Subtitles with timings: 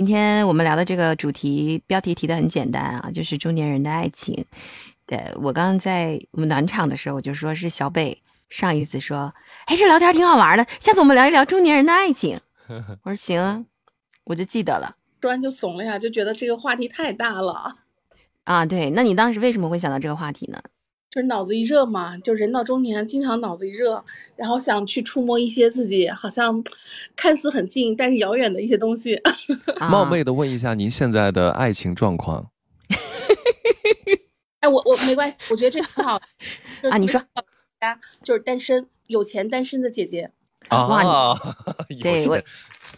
[0.00, 4.46] 今天我们聊的这个主题标题提的很简单啊，就是中年人的爱情。
[5.08, 9.34] 呃我刚刚在我们暖场的时候，我就说是小北上一次说，
[9.66, 12.40] 哎，这聊天挺好玩的，下次我们聊一聊中年人的爱情。
[13.04, 13.66] 我说行，
[14.24, 14.96] 我就记得了。
[15.20, 17.76] 突然就怂了呀，就觉得这个话题太大了。
[18.44, 20.58] 啊，对，那你当时为什么会想到这个话题呢？
[21.10, 24.04] 就是脑子一热嘛，就人到中年，经常脑子一热，
[24.36, 26.62] 然后想去触摸一些自己好像
[27.16, 29.20] 看似很近但是遥远的一些东西。
[29.90, 32.50] 冒昧的问一下，您现在的爱情状况？
[34.60, 36.20] 哎，我我没关系，我觉得这很好。
[36.90, 37.20] 啊，你说，
[37.80, 40.30] 家就是单身有钱单身的姐姐。
[40.68, 41.34] 啊，
[42.00, 42.40] 对我，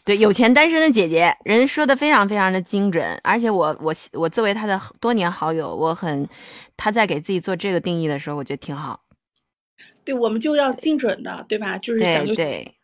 [0.05, 6.28] 对有钱单身的姐姐，人说的非常非常的精准，而且我我我作为她的多年好友，我很，
[6.77, 9.01] 她在给自己做这个定义的时候，我觉得挺好。
[10.05, 11.78] 对，我们就要精准的，对吧？
[11.78, 12.75] 就是讲究，对，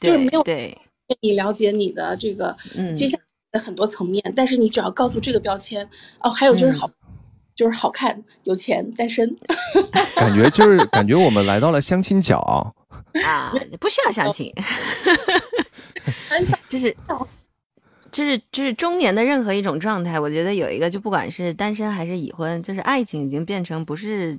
[0.00, 0.76] 就是没有对
[1.20, 2.56] 你了解你的这个
[2.96, 3.22] 接下来
[3.52, 5.88] 的很多层面，但是你只要告诉这个标签
[6.20, 6.90] 哦，还有就是好，
[7.54, 9.34] 就是好看、有钱、单身，
[10.16, 12.74] 感觉就是感觉我们来到了相亲角。
[13.24, 14.52] 啊， 不需要相亲，
[16.68, 16.94] 就是
[18.10, 24.38] 就是就是中年的任何一种状态，我觉得有一个，就不管是单身还是已婚，就是爱情已经变成不是，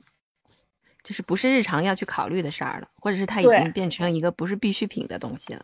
[1.03, 5.63] 就是不是日常要去考虑的事儿了，或者是它已经变成一个不是必需品的东西了。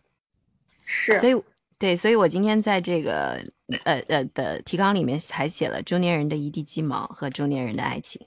[0.86, 1.36] 是，所以
[1.80, 3.44] 对，所以我今天在这个
[3.84, 8.22] 呃呃的提纲里面还写了中年人的一地鸡毛和中年人的爱情。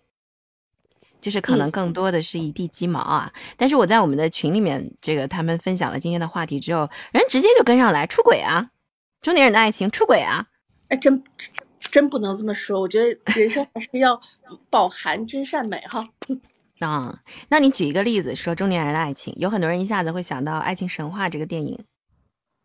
[1.20, 8.70] 就是可能更多的是一地鸡毛啊，但是我在我们的群里面，这个他们分享了今天的话题之后，人直接就跟上来出轨啊，
[9.20, 10.46] 中年人的爱情出轨啊，
[10.88, 11.22] 哎，真
[11.80, 14.20] 真不能这么说，我觉得人生还是要
[14.70, 16.06] 饱含真善美哈。
[16.80, 21.84] 啊，那你举一个例子说中年人的爱情，有很多人一下子会想到《爱情神话》这个电影。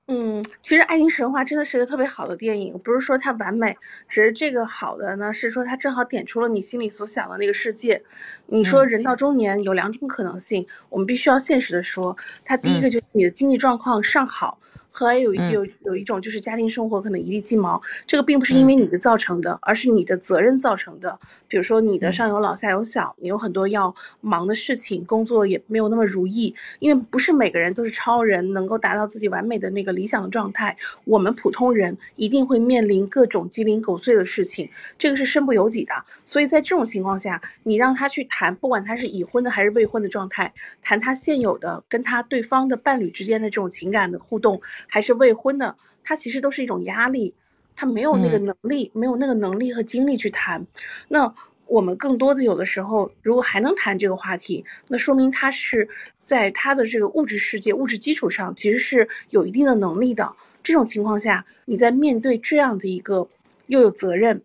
[0.07, 3.77] 嗯，其实《爱情神话》真的是个特别好的电影，不是说它完美，
[4.09, 8.03] 只是这个好的呢，是说它正好点出了你心里所想的那个世界。
[8.47, 14.59] 你说人到中年有两种可能性，我们必须要现实的说，它第一个就是你的经济状况尚好。
[14.95, 21.19] 还有一有有一种就是家庭生活可能一地鸡毛，这个并不是因为你的造成的，而是你的责任造成的。
[21.47, 26.53] 比如说你的上有老下有小，你有很多要忙的事情，工作也没有那么如意。
[26.77, 30.77] 因为不是每个人都是超人，能够达到自己完美的那个理想的状态。
[31.05, 35.93] 我们普通人一定会面临各种鸡零狗碎的事情，这个是身不由己的。
[36.23, 44.61] 所以在这种情况下，你让他去谈，不管他是已婚的还是未婚的状态，谈他现有的跟他对方的伴侣之间的这种情感的互动。
[44.87, 47.33] 还是未婚的，他其实都是一种压力，
[47.75, 50.65] 他没有那个能力，没有那个能力和精力去谈。
[51.07, 51.33] 那
[51.65, 55.87] 我们更多的有的时候，如果还能谈这个话题，那说明他是
[56.19, 60.35] 在他的这个物质世界、物质基础上，其实是有一定的能力的。
[60.61, 63.27] 这种情况下，你在面对这样的一个
[63.67, 64.41] 又有责任，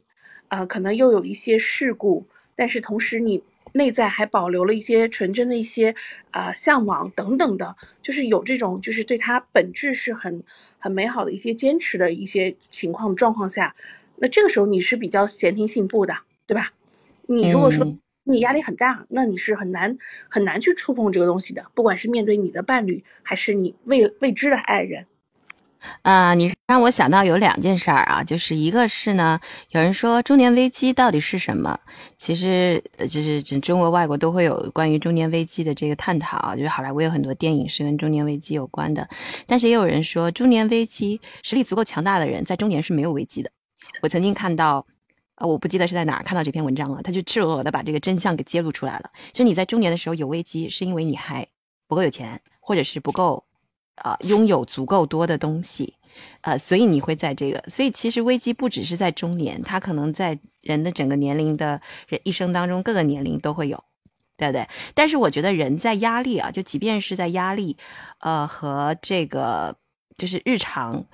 [0.49, 3.43] 啊，可能又有一些事故，但是同时你。
[3.73, 5.95] 内在还保留了一些纯真的一些
[6.31, 10.43] 啊向往等等的，就是有这种就是对他本质是很
[10.79, 13.75] 很美好的一些坚持的一些情况状况下，
[14.17, 16.15] 那这个时候你是比较闲庭信步的，
[16.47, 16.73] 对吧？
[17.27, 17.87] 你如果说
[18.25, 19.97] 你压力很大，那你是很难
[20.29, 25.07] 很难去触碰这个东西的，不管是面对你的伴侣还是你未未知的爱人。
[26.03, 29.39] 啊，你让我想到有两件事儿啊，就是一个是呢，
[29.71, 31.79] 有人说中年危机到底是什么？
[32.17, 39.09] 其实就是中国、外国都会有关于中年危机的这个探讨，就是好莱坞有很多电影是跟中年危机有关的。
[39.47, 43.51] 但是也有人说，中年危机实力足够强大的人在中年是没有危机的。
[44.03, 44.85] 我曾经看到，
[45.37, 49.11] 啊，我不记得是在哪儿看到这篇文章了，他就赤裸裸的把这个真相给揭露出来了。
[49.33, 51.47] 就你在中年的时候有危机，是因为你还
[51.87, 53.45] 不够有钱，或者是不够。
[54.03, 55.95] 啊，拥有足够多的东西，
[56.43, 63.83] 呃，所以你会在这个，所以其实危机不只是在中年，它可能在人的整个年龄的人一生当中，各个年龄都会有，
[64.37, 64.69] 对不对？
[64.95, 67.77] 但是我觉得人在压力啊，就即便是在压力，
[68.21, 69.77] 呃，和这个
[70.17, 71.05] 就是日常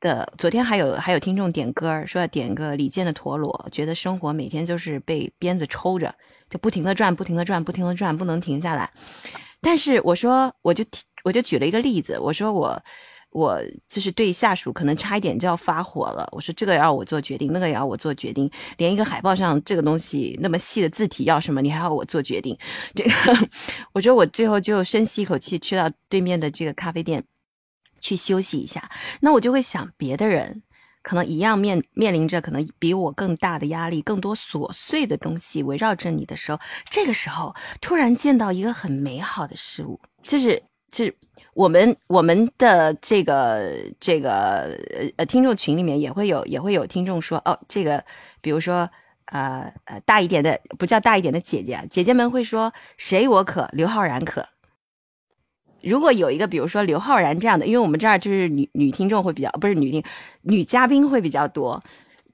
[0.00, 6.14] 的，昨天还有还有听众点歌说要点个李健的陀螺，觉得生活每天就是被鞭子抽着，
[6.48, 8.90] 就不停的转，不停的转，不停的转，不能停下来。
[9.60, 10.84] 但是我说，我就
[11.26, 12.80] 我就举了一个例子，我说我
[13.30, 16.24] 我就是对下属可能差一点就要发火了。
[16.30, 22.56] 我说这个要我做决定，那个也要我做决定，连一个海报上这个东西那么细的字体要什么，你还要我做决定。
[22.94, 23.10] 这个，
[23.92, 27.24] 我觉得我最后就深吸一口气，去到对面的这个咖啡店
[27.98, 28.88] 去休息一下。
[29.20, 30.62] 那我就会想别的人。
[31.02, 36.58] 可能一样面面临着可能比我更大的压力，更多琐碎的东西围绕着你的时候，
[36.90, 40.60] 这个时候突然见到一个很美好的事物，就是
[40.92, 41.14] 是
[41.54, 44.78] 我们我们的这个这个
[45.16, 48.04] 呃听众群里面也会有也会有听众说哦，这个
[48.40, 48.88] 比如说
[49.26, 54.48] 呃呃大一点的不叫大一点的姐姐，姐姐们会说谁我可，刘昊然可。
[55.82, 60.02] 如果有一个比如说刘昊然这样的，因为我们这儿就是女女听众会比较不是女听
[60.42, 61.82] 女嘉宾会比较多，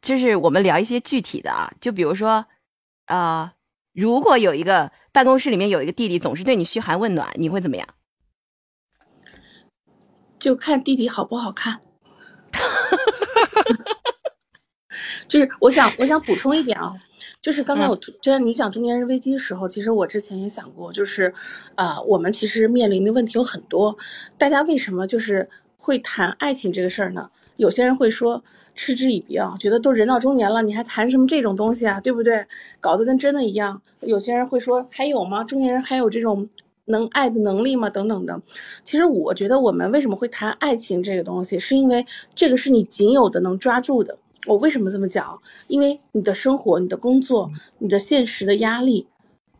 [0.00, 2.46] 就是我们聊一些具体的啊，就比如说
[3.06, 3.52] 啊，
[3.92, 7.86] 如果有一个办公室里面有一个弟弟总是对你嘘寒问暖，你会怎么样？
[10.42, 11.78] 就看弟弟好不好看，
[15.28, 16.92] 就是我想我想补充一点啊，
[17.40, 21.32] 就是刚才我就是你讲中年人危机的时候，其实我之前也想过，就是
[21.76, 23.96] 啊，我们其实面临的问题有很多，
[24.36, 27.30] 大家为什么就是会谈爱情这个事儿呢？
[27.56, 28.42] 有些人会说
[28.74, 32.44] 嗤之以鼻啊，觉得都人到中年了，你还谈什么这种东西啊，对不对？
[32.80, 33.80] 搞得跟真的一样。
[34.00, 35.44] 有些人会说还有吗？
[35.44, 36.48] 中年人还有这种？
[36.86, 37.88] 能爱的能力吗？
[37.88, 38.40] 等等的，
[38.84, 44.18] 其实我觉得我们为什么会谈爱情这个东西，是因为这个是你仅有的能抓住的。
[44.46, 45.40] 我为什么这么讲？
[45.68, 49.06] 因为你的生活、你的工作、你的现实的压力，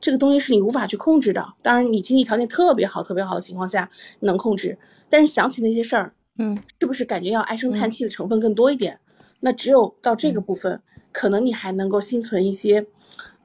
[0.01, 1.55] 这个东西是你无法去控制的。
[1.63, 3.89] 当然，你经济条件特别好、特别好的情况下
[4.21, 4.77] 能控制，
[5.09, 8.99] 但是想起那些事儿，嗯，是不是感觉要唉声叹气的成分更多一点？
[9.39, 10.81] 那只有到这个部分，
[11.13, 12.87] 可能你还能够心存一些，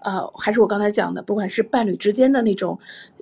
[0.07, 2.79] 呃，还是我刚才讲的，不管是伴侣之间的那种。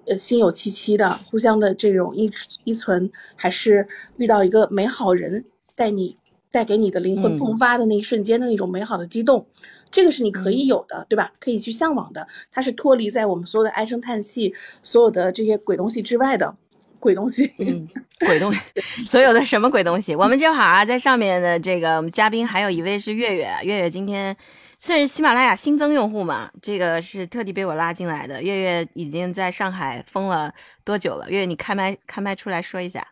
[0.08, 2.32] 呃，心有戚戚的，互相的这种依
[2.64, 3.88] 依存，还是
[4.18, 5.44] 遇到一个美好人
[5.74, 6.16] 带你
[6.52, 9.44] 带给你的灵魂迸发的那一瞬间的那种美好的激动，
[9.90, 11.32] 这个是你可以有的，对吧？
[11.40, 14.54] 可以去向往的，它是脱离在我们所有的唉声叹气、
[14.84, 16.56] 所有的这些鬼东西之外的
[17.00, 17.52] 鬼东西。
[17.58, 17.88] 嗯，
[18.28, 18.60] 鬼东西，
[19.10, 20.16] 所有的什么鬼东西？
[20.16, 24.38] 我们正好啊，在上面的这个我们嘉宾还有一位是月月，月月今天。
[24.86, 26.52] 算是喜马拉雅新增用户嘛？
[26.62, 28.44] 这个是特地被我拉进来的。
[28.44, 30.54] 月月已经在上海封了
[30.84, 31.28] 多久了？
[31.28, 33.08] 月月，你开麦开麦出来说一下。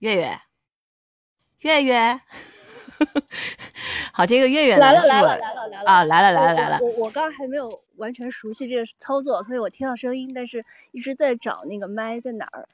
[0.00, 0.36] 月月，
[1.60, 2.20] 月月，
[4.12, 6.80] 好，这个月月来了来了来了来了啊来了来了来了。
[6.82, 12.68] 我我刚刚还没有完全熟悉这个操作，所以我听到声音，但是一直在找那个麦在哪儿。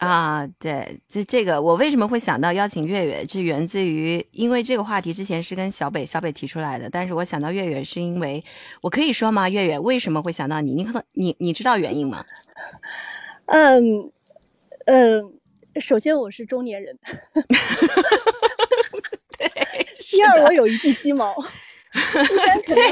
[0.00, 8.42] 啊，对，这这个我为什么会想到邀请月月，这源自于因为这个话题之前是跟小北小北提出来的，但是我想到月月是因为
[8.80, 9.46] 我可以说吗？
[9.46, 10.72] 月月为什么会想到你？
[10.72, 12.24] 你可能你你知道原因吗？
[13.44, 14.10] 嗯
[14.86, 15.34] 嗯，
[15.78, 16.98] 首先我是中年人，
[19.36, 19.50] 对，
[19.98, 21.34] 第二我有一地鸡毛，
[21.92, 22.86] 第三可能，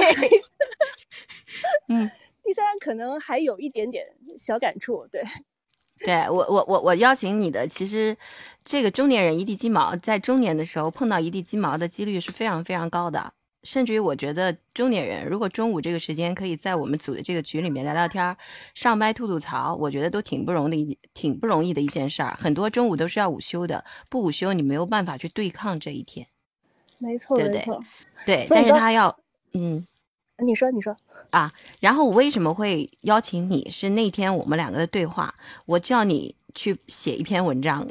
[1.88, 2.10] 嗯，
[2.44, 4.04] 第三可能还有一点点
[4.36, 5.24] 小感触，对。
[6.04, 8.16] 对我，我我我邀请你的，其实
[8.64, 13.32] 这个中年人一地鸡毛，在中年的时候碰到一地鸡毛的几率是非常非常高的。
[13.64, 18.34] 甚至于，我觉得中年人如果中午这个时间可以在我们组的这个群里面聊聊天、
[18.72, 22.38] 上麦吐吐槽，我觉得都挺不容易的，挺不容易的一件事儿。
[22.40, 26.28] 很多中午都是要午休的，不午休你没有办法去对抗这一天。
[26.98, 27.66] 没错，对不对？
[28.24, 29.18] 对，但是他要，
[29.54, 29.84] 嗯。
[30.44, 30.96] 你说，你说
[31.30, 31.50] 啊，
[31.80, 33.68] 然后我为什么会邀请你？
[33.70, 35.34] 是那天我们两个的对话，
[35.66, 37.86] 我叫你去写一篇文章，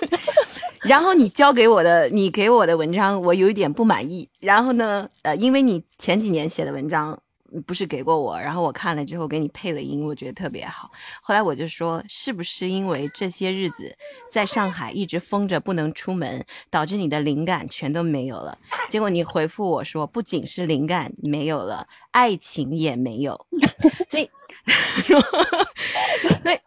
[0.84, 4.28] 然后你交给我的，你给我的文章，我有一点不满意。
[4.40, 7.18] 然后呢，呃，因为你前几年写的文章。
[7.66, 10.90] 不是给过我，然后我看了之后给你配了音，我觉得特别好。
[11.22, 13.96] 后来我就说，是不是因为这些日子
[14.30, 18.56] 在上海一直封着不能出门，导致你的灵感全都没有了？
[18.88, 23.46] 结果你回复我说，不仅是灵感没有了，爱情也没有。
[24.08, 24.28] 所以，
[26.42, 26.58] 所以，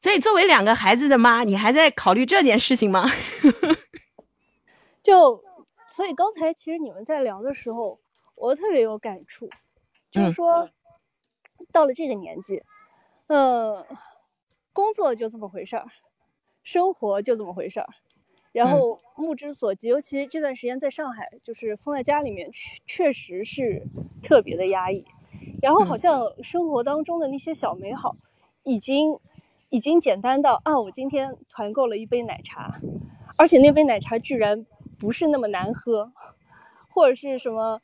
[0.00, 3.10] 所以作为两个孩子的妈，你还在考虑这件事情吗？
[5.02, 5.42] 就，
[5.88, 7.98] 所以刚才其实你们在聊的时候，
[8.34, 9.48] 我特别有感触。
[10.12, 10.68] 就是说，
[11.72, 12.62] 到了这个年纪，
[13.28, 13.84] 嗯，
[14.74, 15.86] 工作就这么回事儿，
[16.62, 17.88] 生活就这么回事儿，
[18.52, 23.82] 然后目之所及，尤其这段时间在上海，就是封在家里面，确确实是
[24.22, 25.06] 特别的压抑。
[25.62, 28.14] 然后好像生活当中的那些小美好，
[28.64, 29.18] 已经
[29.70, 32.78] 已经简单到啊，我今天团购了一杯奶茶，
[33.38, 34.66] 而且那杯奶茶居然
[35.00, 36.12] 不是那么难喝，
[36.90, 37.80] 或者是什么。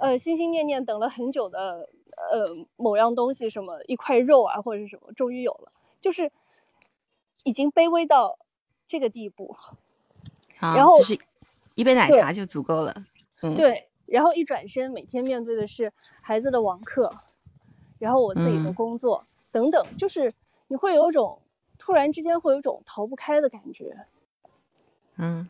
[0.00, 1.88] 呃，心心念念等了很久的，
[2.32, 6.32] 呃，某样东西，什么一块肉啊，或者是什么，终于有了，就是
[7.44, 8.38] 已经卑微到
[8.86, 9.54] 这个地步。
[10.58, 11.18] 然后就是
[11.74, 12.94] 一杯奶茶就足够了。
[13.42, 13.88] 嗯，对。
[14.06, 15.92] 然后一转身，每天面对的是
[16.22, 17.14] 孩子的网课，
[17.98, 20.34] 然后我自己的工作等等，就是
[20.68, 21.40] 你会有一种
[21.78, 23.94] 突然之间会有一种逃不开的感觉。
[25.16, 25.46] 嗯，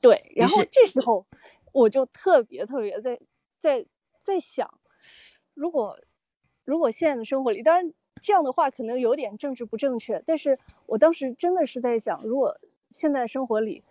[0.00, 0.32] 对。
[0.34, 1.24] 然后这时候
[1.72, 3.20] 我就特别特别在。
[3.66, 3.84] 在
[4.22, 4.78] 在想，
[5.54, 5.98] 如果
[6.64, 7.92] 如果现在的生活里，当然
[8.22, 12.58] 这样的话可能有点政治不正确，但是我当时真的是在想，如果
[12.90, 13.82] 现在生活里，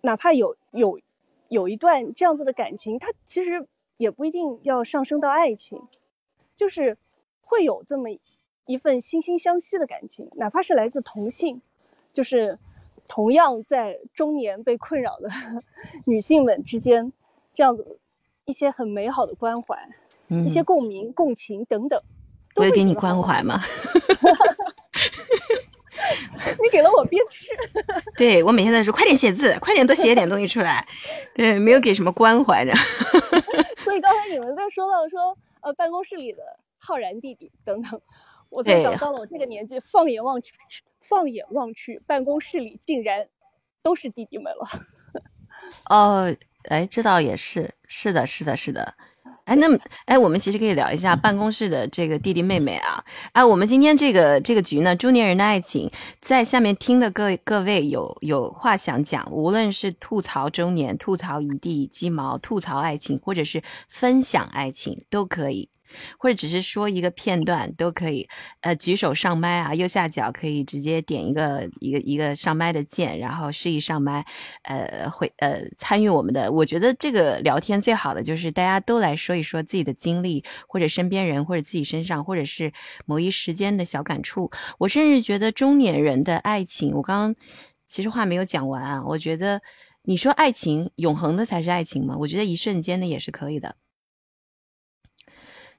[0.00, 1.00] 哪怕有有
[1.48, 5.80] 有一段这样子的感情，它其实也不一定要上升到爱情，
[6.56, 6.98] 就是
[7.40, 8.08] 会有这么
[8.66, 11.62] 一份惺惺相惜的感情，哪怕是来自同性，
[12.12, 12.58] 就是
[13.08, 15.30] 同样在中年被困扰的
[16.06, 17.12] 女性们之间，
[17.52, 17.98] 这样子
[18.44, 19.76] 一些很美好的关怀，
[20.44, 22.00] 一些共鸣、共情等等。
[22.56, 23.60] 我给你关怀吗？
[26.62, 27.46] 你给了我鞭笞。
[28.18, 30.86] 对我每天在说快点写字，快点多写一点东西出来。
[31.34, 32.74] 对，没有给什么关怀的。
[33.78, 36.42] 所以刚才你们在说到说呃办公室里的
[36.78, 38.00] 浩然弟弟等等，
[38.50, 40.52] 我才想到了我这个年纪，放眼望去，
[41.00, 43.28] 放眼望去，办公室里竟然
[43.82, 44.68] 都是弟弟们了。
[45.88, 48.94] 哦，哎，这倒也是，是的，是的，是的。
[49.44, 53.04] 哎，那么，哎，我们其实可以聊一下办公室的这个弟弟妹妹啊。
[53.32, 55.90] 哎，我们今天这个这个局呢，中年人的爱情，
[56.20, 65.68] 在下面听的各各位有有话想讲，无论是吐槽中年、吐槽一地鸡毛、吐槽爱情，或者是分享爱情，都可以。
[66.18, 68.28] 或者只是说一个片段都可以，
[68.60, 74.24] 呃，举手上麦啊，右下角可以直接点一个一个一个上麦的键，然后示意上麦，
[74.62, 76.50] 呃，会呃参与我们的。
[76.50, 82.72] 我觉得这个聊天最好的就是大家都来说一说自己的经历，或者身边人，或者自己身上，或者是
[83.06, 84.50] 某一时间的小感触。
[84.78, 87.34] 我甚至觉得中年人的爱情，我刚刚
[87.86, 89.02] 其实话没有讲完啊。
[89.06, 89.60] 我觉得
[90.04, 92.16] 你说爱情永恒的才是爱情吗？
[92.18, 93.76] 我觉得一瞬间的也是可以的。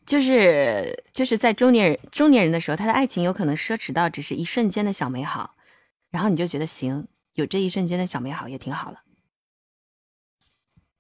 [0.05, 5.55] 就是就是在中年人中年人的时候，他的爱情有可能奢侈到只是一瞬间的小美好，
[6.11, 9.01] 然后你就觉得行，有这一瞬间的小美好也挺好了，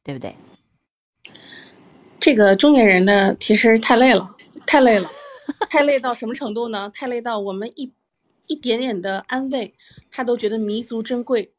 [0.03, 0.35] 对不对？
[2.19, 5.09] 这个中年人呢，其实太累了，太累了，
[5.69, 6.89] 太累到什么程度呢？
[6.93, 7.93] 太累到我们一
[8.47, 9.73] 一点点的安慰，
[10.09, 11.52] 他都觉得弥足珍贵。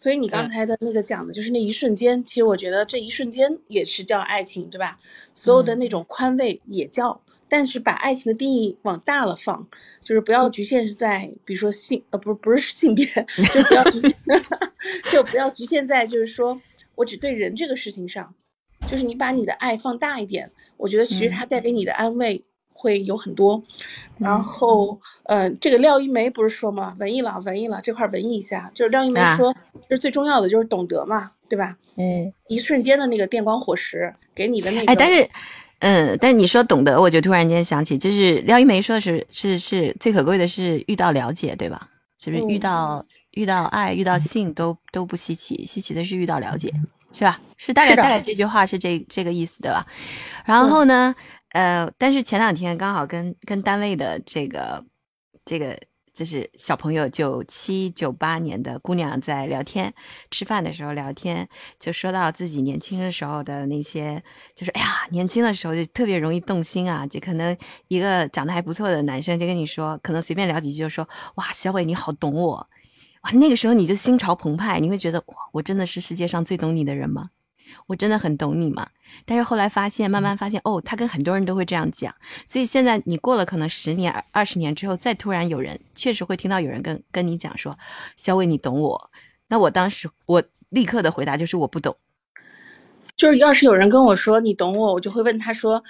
[0.00, 4.98] 所以你刚才的那个讲的就是那一瞬间，其实我觉得这一瞬间也是叫爱情，对吧？
[5.34, 9.68] 所有的那种宽慰也叫，但是把爱情的定义往大了放，
[10.02, 13.04] 就是不要局限是在，比如说性，呃，不不是性别，
[13.52, 14.14] 就不要局限，
[15.12, 16.58] 就不要局限在就是说
[16.94, 18.34] 我只对人这个事情上，
[18.88, 22.42] 就是你把你的爱放大一点，我觉得其实它带给你的安慰。
[22.72, 23.62] 会有很多，
[24.18, 26.96] 然后，呃，这个廖一梅不是说吗？
[26.98, 29.52] 文艺了，文艺了，这块文艺一下，就是廖一梅说，
[29.88, 31.76] 就是最重要的就是懂得嘛，对吧？
[31.96, 35.28] 嗯，一瞬间的那个电光火石给你的那个，哎，但是，
[35.80, 41.88] 嗯，但你说懂得，我就突然间想起，就是廖一梅说的是，是是最可贵的是遇到了解，对吧？
[42.22, 46.72] 是不是遇到遇到爱、遇到性都都不稀奇，稀奇的是遇到了解，
[47.12, 47.40] 是吧？
[47.58, 49.86] 是大概大概这句话是这这个意思，对吧？
[50.46, 51.14] 然后呢？
[51.50, 54.84] 呃，但是前两天刚好跟跟单位的这个
[55.44, 55.78] 这个
[56.12, 59.92] 就是小朋友九七九八年的姑娘在聊天，
[60.30, 64.22] 吃饭的时候聊天，就说到自己年轻的时候的那些，
[64.54, 67.56] 就是哎呀，年轻的时候就特别容易动心啊，就可能
[67.88, 72.68] 一个长得还不错的男生就跟你说，可能随便聊几句就说，哇，小伟你好懂我，
[73.22, 77.30] 哇，那个时候你就心潮澎湃，你会觉得哇，我真的是世界上最懂你的人吗？
[77.86, 78.88] 我真的很懂你嘛？
[79.24, 82.14] 但是后来发现，慢慢发现，哦，他跟很多人都会这样讲。
[82.46, 87.76] 所以现在你过了可能十年、二十年之后，再突然有人确实会听到有人跟跟你讲说
[88.16, 89.10] ：“小伟，你懂我。”
[89.48, 91.96] 那我当时我立刻的回答就是我不懂。
[93.16, 95.82] 就是要是有人跟我说你懂我，我就会问他说：“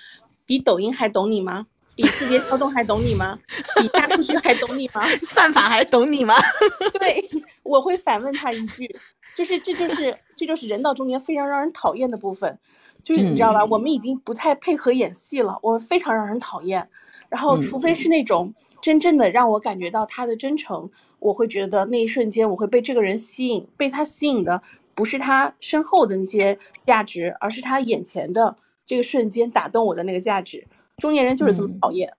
[0.46, 1.66] 比抖音还懂你吗？
[1.94, 3.38] 比字节跳动还懂你吗？
[3.78, 5.02] 比大数据还懂你吗？
[5.28, 6.34] 算法还懂你吗？”
[6.99, 7.22] 对，
[7.62, 8.88] 我会反问他一句。
[9.34, 12.58] 就是这就是这就是人到中年非常让人讨厌的部分，
[13.02, 13.64] 就是你知道吧？
[13.64, 16.88] 我们已经不太配合演戏了，我们非常让人讨厌。
[17.28, 23.66] 然后，除非是那种真正的让我感觉到他的真诚，我会觉得那一瞬间我会被这个人吸引。
[23.76, 24.60] 被他吸引的
[24.94, 30.66] 不是他身后的那些价值，而是他眼前的这个瞬间打动我的那个价值。
[30.99, 32.12] 中年人就是这么讨厌。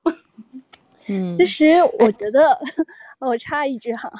[1.09, 2.57] 嗯，其实我觉得，
[3.19, 4.11] 我插一句哈，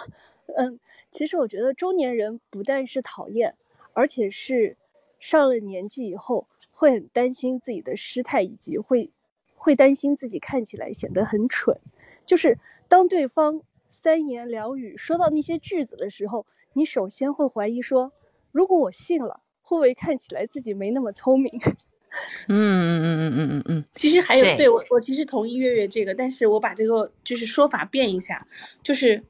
[0.58, 0.78] 嗯。
[1.12, 3.54] 其实我觉得中年人不但是讨厌，
[3.94, 4.78] 而且是
[5.20, 9.12] 上了年纪以后会很担心自己的失态，以及会
[9.56, 11.78] 会担心自己看起来显得很蠢。
[12.26, 18.14] 就是当对方三言两语说到那些句子的时候，你首先会怀疑说：
[18.52, 21.52] 如果我信了，会不会看起来自己没那么聪明？
[22.48, 23.86] 嗯嗯嗯嗯嗯嗯嗯。
[23.96, 28.48] 其实还有，对我我其实同意月月这个，但是我把这个就是说法变一下，
[28.82, 29.22] 就是。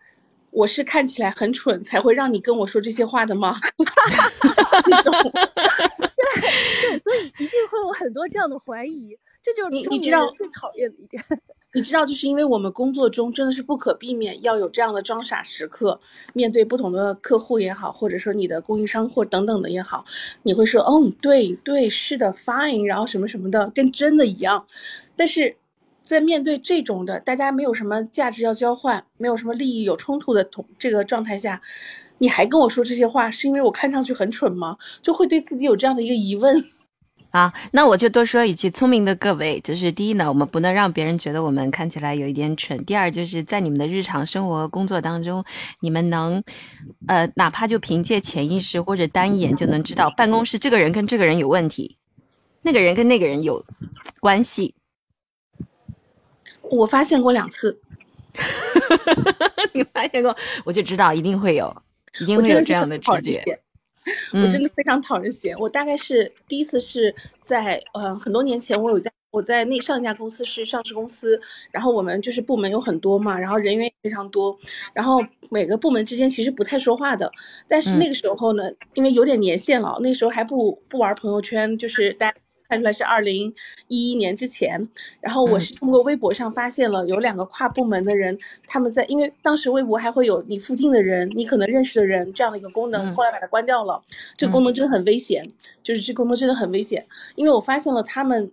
[0.51, 3.55] 我是看起来很蠢才会让你跟我说这些话的吗？
[4.85, 11.23] 这种，对，所以一定会有很多这样的怀疑，这就是你你知道最讨厌的一点。
[11.73, 15.97] 你知道，就是因为我们工作中真的是不可避免要有这样的装傻时刻，
[16.33, 20.03] 面对不同的客户也好，或者说你的供应商或等等的也好，
[20.43, 24.67] 你会说，哦，对对，是的，fine，然后什么什么的，跟真的一样。
[25.15, 25.55] 但是
[26.03, 31.61] 在面对这种的，大家没有什么价值要交换，没有什么利益有冲突的同这个状态下，
[32.17, 34.77] 你还跟我说这些话，是因为我看上去很蠢吗？
[35.01, 36.63] 就会对自己有这样的一个疑问。
[37.31, 45.41] 啊，那我就多说一句，聪明的各位，就是第一呢，我们不能让别人觉得我们看起来有一点蠢；第二，就是在你们的日常生活和工作当中，
[45.79, 46.43] 你们能，
[47.07, 51.95] 呃，哪怕就凭借潜意识或者单一眼就能知道，办公室这个人跟这个人有问题，
[52.63, 53.63] 那个人跟那个人有
[54.19, 54.75] 关系。
[56.71, 57.77] 我发现过两次，
[59.73, 61.83] 你发现过，我就知道一定会有，
[62.21, 63.59] 一定会有这样的直觉。
[64.33, 65.55] 我真的非常讨人嫌。
[65.57, 71.39] 我大概是第一次是在呃很多年前，我有在我在那上一家公司是上市公司，
[71.71, 74.57] 然后我们就是部门有很多嘛，然后人员也非常多，
[74.93, 77.31] 然后每个部门之间其实不太说话的。
[77.67, 78.63] 但是那个时候呢，
[78.95, 82.37] 因为有点年限了，那时候还不不玩朋友圈，就是大家。
[82.71, 83.53] 看出来是二零
[83.89, 84.87] 一一年之前，
[85.19, 94.01] 然后我是通过微博上发现了有两个跨部门的人，他们在因为当时微博还会有你附近的人，你可能认识的人这样的一个功能，后来把它关掉了。
[94.37, 95.45] 这个功能真的很危险，
[95.83, 98.49] 就是这功能真的很危险，因为我发现了他们。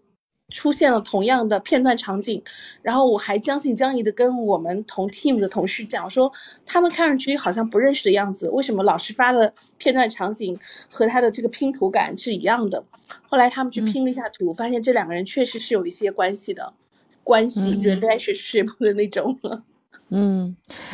[0.51, 2.43] 出现了同样的片段场景，
[2.81, 6.33] 然后我还将信将疑的跟我们同 team 的同事讲说，
[6.65, 10.59] 他们看上去好像不认识的样子，为什么老师发的片段场景
[10.91, 12.83] 和他的这个拼图感是一样的？
[13.29, 16.73] 后来他们去拼了一下图，发现这两个人确实是有一些关系的，
[17.23, 19.39] 关系 relationship 的那种。
[19.43, 19.63] 嗯，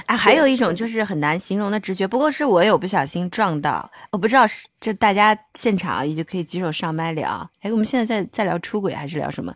[0.07, 7.49] 哎，还有一种就是很难形容的直觉，不过是我有不小心撞到，我不知道是这大家现场也就可以举手上麦聊。
[7.61, 9.55] 哎，我们现在在在聊出轨还是聊什么？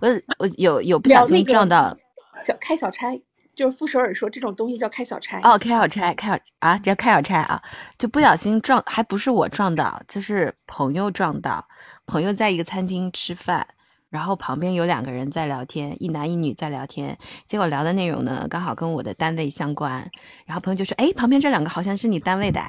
[0.00, 1.96] 我我有有不小心撞到，
[2.44, 3.20] 叫开小差，
[3.52, 5.40] 就是傅首尔说这种东西叫开小差。
[5.42, 7.60] 哦，开小差，开小啊，叫开小差啊，
[7.98, 11.66] 就不小心撞，还不是我撞到，就是朋友撞到，
[12.06, 13.66] 朋友在一个餐厅吃饭。
[14.10, 20.10] 然后旁边有两个人在聊天，一男一女在聊天，结果聊的内容呢刚好跟我的单位相关。
[20.44, 22.60] 然后朋友就说：“哎，旁边这两个好像是你单位的。”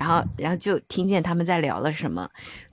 [0.00, 2.28] 然后，然后就听见他们在聊了什么，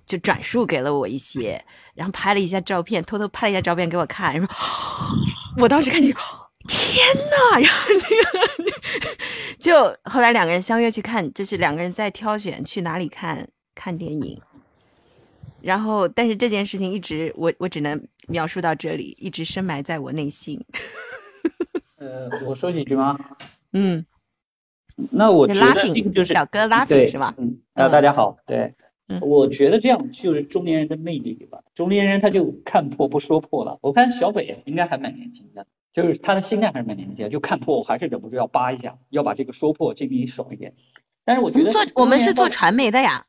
[0.05, 1.61] 就转述给了我一些，
[1.93, 4.35] 然后拍了一下照片，偷偷拍了一下照片给我看。
[4.35, 4.47] 说
[5.59, 6.13] ：“我当时看见，
[6.67, 9.11] 天呐！”然后那个
[9.59, 14.41] 就后来两个人相约去看，就是两个人在挑选去哪里看看电影。
[15.61, 20.63] 然后，但是这件事情一直我我只能描述到这里，一直深埋在我内心。
[21.97, 23.17] 呃，我说几句吗？
[23.71, 24.05] 嗯，
[25.11, 27.33] 那我觉得这个就是小哥拉菲是吧？
[27.37, 28.73] 嗯，啊，大家好，对，
[29.21, 31.59] 我觉得这样就是中年人的魅力吧。
[31.75, 33.79] 中年人他就看破不说破了。
[33.81, 40.73] 我看小北应该还蛮年轻的，就是他的心态还是蛮年轻的，就看破我还是忍不住要扒一下，要把这个说破尽力爽一点。
[41.25, 43.25] 但是我觉得做我们是做传媒的呀。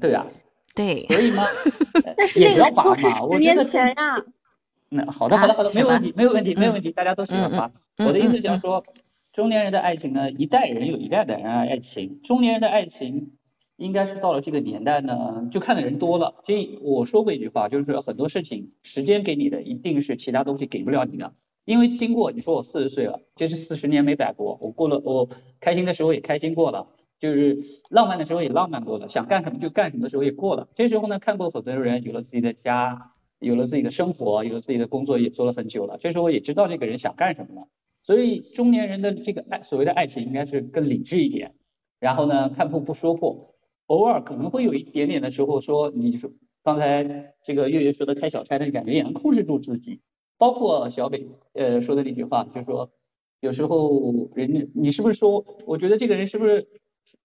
[0.00, 0.26] 对呀。
[0.74, 1.44] 对，可以吗？
[2.34, 4.24] 也是那个拔嘛，十年前呀。
[4.88, 7.70] 那好的，好的，好的，没有问题，没有问题，没有问题，大家都喜欢拔。
[7.98, 8.84] 我的意思就是说，
[9.32, 13.32] 中年人的爱情呢，一代人有一代的人爱情，中年人的爱情
[13.76, 16.34] 应该是到了这个年代呢，就看的人多了。
[16.44, 21.32] 这我说过一句话，就是说很多事情，时间给你的一定是其他东西给不了你的。
[21.64, 25.28] 因为经过你说我四十岁了，这是四十年没摆过，我过了，我
[25.60, 26.88] 开心的时候也开心过了。
[27.20, 30.68] 就是浪漫的时候也浪漫过了，想干什么就干什么的时候也过了。
[30.74, 35.96] 这时候呢，看过很多人有了自己的家，有了自己的生活，有了自己的工作，也做了很久了。
[35.98, 37.68] 这时候也知道这个人想干什么了。
[38.02, 41.54] 所以中年人的这个爱，所谓的爱情应该是更理智一点。
[41.98, 43.54] 然后呢，看破不说破，
[43.86, 46.30] 偶尔可能会有一点点的时候说，你说
[46.62, 50.00] 刚才这个月月说的开小差的感觉，也能控制住自己。
[50.36, 52.90] 包括小北呃说的那句话，就是说
[53.40, 56.68] 有时候人你是不是说，我觉得这个人是不是？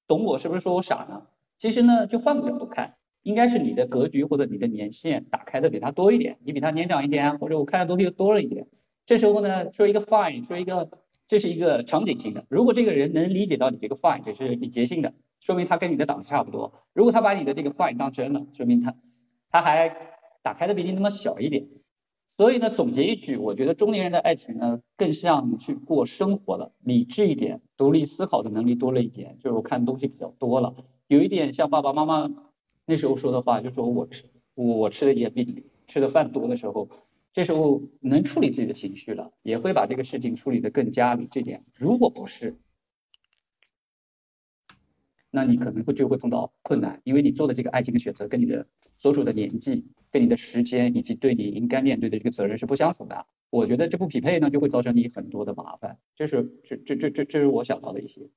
[0.09, 1.27] 懂我是不是说我傻呢？
[1.59, 8.65] 其实呢，就换个角度看，应该是你的格局或者你的年限打开的比他多一点，你比他年长一点，或者我看的东西又多了一点。
[9.05, 10.89] 这时候呢，说一个 fine，说一个
[11.27, 12.43] 这是一个场景性的。
[12.49, 16.73] 如果这个人能理解到你这个 fine 只是礼节性的，说明他跟你的档次差不多。
[16.93, 18.95] 如果他把你的这个 fine 当真了，说明他
[19.51, 19.95] 他还
[20.41, 21.67] 打开的比你那么小一点。
[22.39, 30.73] 所以呢，总结一句，我觉得中年人的爱情呢，更像去过生活了，理智一点，独立思考的能力多了一点，就是我看东西比较多了，
[31.07, 32.31] 有一点像爸爸妈妈
[32.85, 34.23] 那时候说的话，就说我吃
[34.55, 36.87] 我吃的也比吃的饭多的时候，
[37.33, 41.65] 这时候能处理自己的情绪了，也会把这个事情处理的更加理智点。
[41.75, 42.55] 如果不是，
[45.31, 48.65] 那你可能会就会碰到困难，因为你做的这个爱情的选择跟你的
[48.97, 53.25] 所处的年纪、跟你的时间以及对你应该面对的这个责任是不相符的。
[53.49, 55.97] 我觉得这不匹配呢，就会造成你很多的麻烦。
[56.15, 58.29] 这是这这这这这是我想到的一些。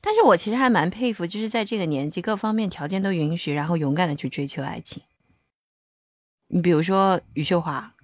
[0.00, 5.02] 但是我其实还蛮佩服，就是在这个年纪，各方面条件都允许，然后勇敢的去追求爱情。
[6.48, 7.94] 你比如说余秀华，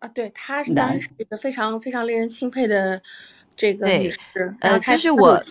[0.00, 3.00] 啊，对，她当然是一个非常非常令人钦佩的
[3.56, 4.18] 这个女士。
[4.60, 5.42] 呃，就是我，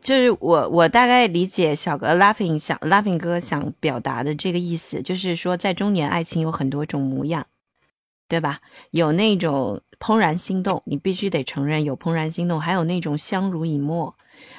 [0.00, 7.46] 就是我，我大概理解小哥 Laughing 想 Laughing 哥想表达的这个意思，就是说在中年，爱情有很多种模样，
[8.28, 8.60] 对吧？
[8.90, 14.14] 有那种怦然心动，你必须得承认有怦然心动，还有那种相濡以沫，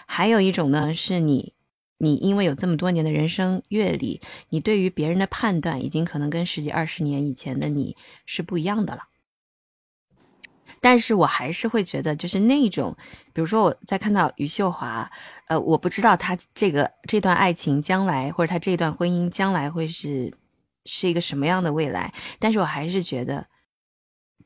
[0.06, 1.54] 还有一种呢，是你。
[2.00, 9.06] 你因为有这么多年的人生阅历，你对于别人的判断已经可能跟十几二十年以前的你是不一样的了。
[10.82, 12.96] 但是我还是会觉得，就是那种，
[13.34, 15.10] 比如说我在看到余秀华，
[15.48, 20.34] 呃，我不知道他这个这段爱情将来或者他这段婚姻将来会是
[20.86, 23.48] 是一个什么样的未来，但是我还是觉得，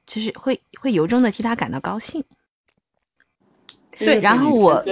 [0.06, 2.24] 就是会会由衷的替他感到高兴。
[3.98, 4.84] 对，然后我。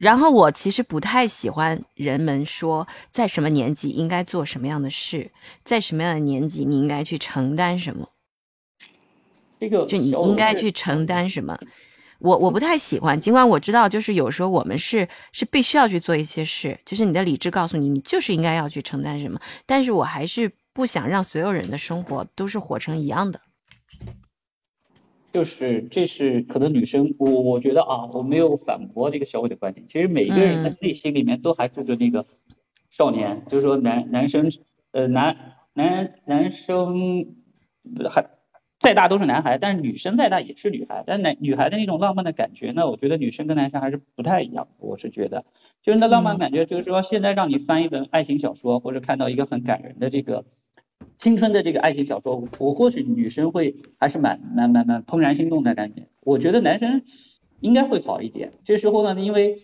[0.00, 5.30] 然后我其实不太喜欢人们说在什么年纪应该做什么样的事，
[5.62, 8.08] 在什么样的年纪你应该去承担什么。
[9.60, 11.56] 这个就你应该去承担什么，
[12.18, 13.20] 我我不太喜欢。
[13.20, 19.38] 尽管我知道，就是有时候我们是是必须要去做一些事，就是你的理智告诉你，你就是应该要去承担什么。
[19.66, 23.40] 但是我还是不想让所有人的生活都是活成一样的。
[25.32, 29.86] 就是这是可能女生，我我觉得啊，我没有反驳这个小伟的观点。
[29.86, 32.26] 其实每一个人的内心里面都还住着那个
[32.90, 34.50] 少年，就是说男男生
[34.90, 35.36] 呃男
[35.74, 37.26] 男男生
[38.10, 38.28] 还
[38.80, 41.04] 再大都是男孩，但是女生再大也是女孩。
[41.06, 44.66] 但男女孩的那种浪漫的感觉呢，我觉得女生跟男生还是不太一样。
[44.78, 45.44] 我是觉得，
[45.82, 50.44] 就是那浪漫感觉，就是说现在让你翻一本爱情小说，或者看到一个很感人的这个。
[51.16, 56.08] 青春的这个爱情小说，我或许女生会还是蛮蛮蛮蛮怦然心动的感觉。
[56.20, 57.02] 我觉得男生
[57.60, 58.52] 应该会好一点。
[58.64, 59.58] 这时候呢，因为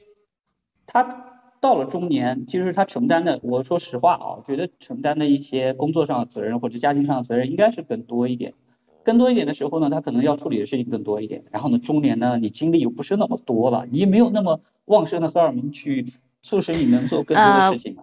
[0.86, 1.24] 他
[1.60, 8.52] 到了中年，其实他承担的，我说实话啊，我觉得承担的一些工作上的责任或者家庭上的责任应该是更多一点。
[9.06, 11.44] 更多一点的时候呢，他可能要处理的事情更多一点。
[11.52, 18.02] 然后呢，中年呢，你精力又不是那么多了，你也没有那么旺盛的荷尔蒙去促使你能做更多的事情了。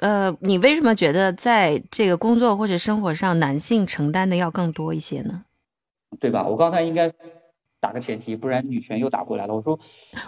[0.00, 5.44] 呃，你为什么觉得在这个工作或者生活上，男性承担的要更多一些呢？
[6.18, 6.44] 对吧？
[6.44, 7.12] 我刚才应该
[7.78, 9.54] 打个前提，不然女权又打过来了。
[9.54, 9.78] 我说，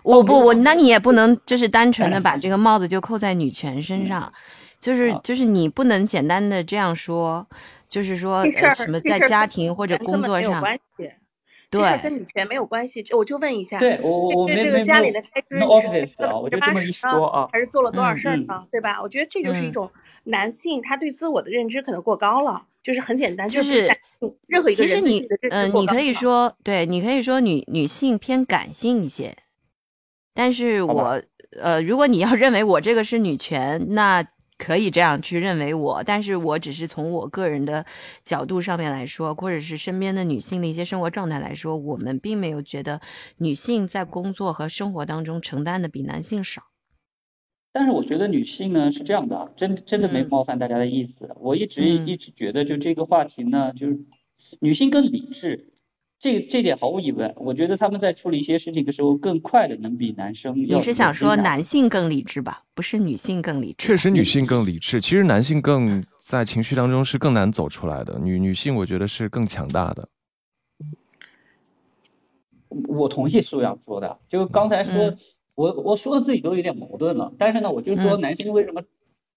[0.05, 4.33] 我不，我那你也不能就是单纯的把这个帽子就扣在女权身上，
[4.79, 7.45] 就是就是你不能简单的这样说，
[7.93, 10.65] 就是说什么在家庭或者工作上。
[11.69, 18.63] 对跟女权没有关系，我就问一下，对我我这个家里的开支，我就这么一说啊，还是做了多少事儿呢？
[18.71, 19.01] 对吧？
[19.01, 19.91] 我觉得这就是一种
[20.25, 23.87] 男性他对自我的认知可能过高了，就是很简单，就是
[24.47, 29.35] 任何一个其实你嗯，你可以说对，你可以说女女性偏感性一些，
[30.35, 31.23] 但是我
[31.59, 34.23] 呃，如果你要认为我这个是女权，那。
[34.63, 37.85] 可以这样去认为我，但是我只是从我个人的
[38.23, 43.01] 角度上面来说，或者是身边的女性的一些生活状态来说，我们并没有觉得
[43.39, 46.63] 女性在工作和生活当中承担的比男性少。
[47.73, 51.35] 但是我觉得女性呢是这样的，真真的没冒犯大家的意思。
[51.41, 53.99] 我一直一直觉得，就这个话题呢，就是
[54.61, 55.72] 女性更理智。
[56.23, 60.57] 这这点毫无疑问，我觉得他们在处理一些事情的时候更快的能比男生。
[60.57, 62.63] 你是想说男性更理智吧？
[62.75, 63.89] 不是女性更理智。
[63.89, 65.01] 确实，女性更理智。
[65.01, 68.21] 其实男性更在情绪当中是更难走出来的。
[68.21, 70.09] 女女性，我觉得是更强大的。
[72.87, 75.13] 我同意苏阳说的，就刚才说，
[75.57, 77.33] 我我说的自己都有点矛盾了。
[77.37, 78.85] 但是呢，我就说男性为什么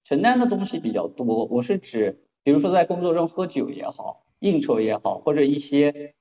[0.03, 1.45] 承担的东西比较多？
[1.45, 6.13] 我是指，比如说在工作中喝酒也好，应酬也好，或者一些。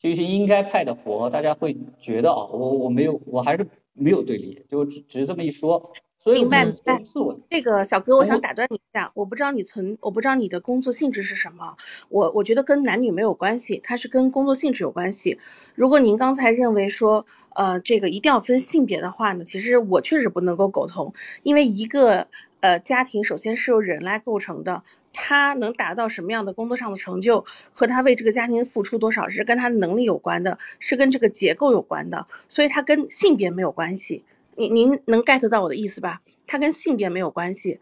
[0.00, 5.92] 就是应该派的活，大家会觉得啊，我我没有，我还是没有对立，就只只是这么一说。
[6.20, 7.00] 所以明白明白。
[7.48, 11.76] 这个小哥，我想打断你一下，我不知道你存，我不知道你的工作性质是什么。
[12.10, 15.38] 我我觉得跟男女没有关系，它是跟工作性质有关系。
[15.74, 22.26] 如果您刚才认为说，呃，这个一定要分性别的话呢，其实我确实不能够苟同，因为一个。
[22.60, 34.24] 呃，家庭首先是由人来构成的，他能达到什么样的工作上的成就，和他为这个家庭付出多少，是跟他的能力有关的，是跟这个结构有关的，所以它跟性别没有关系。
[34.56, 36.20] 您您能 get 到我的意思吧？
[36.46, 37.78] 它跟性别没有关系，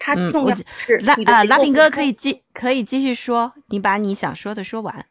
[0.00, 5.06] 它重要是拉啊，拉丁哥可以继可以继续说，你把你想说的说完。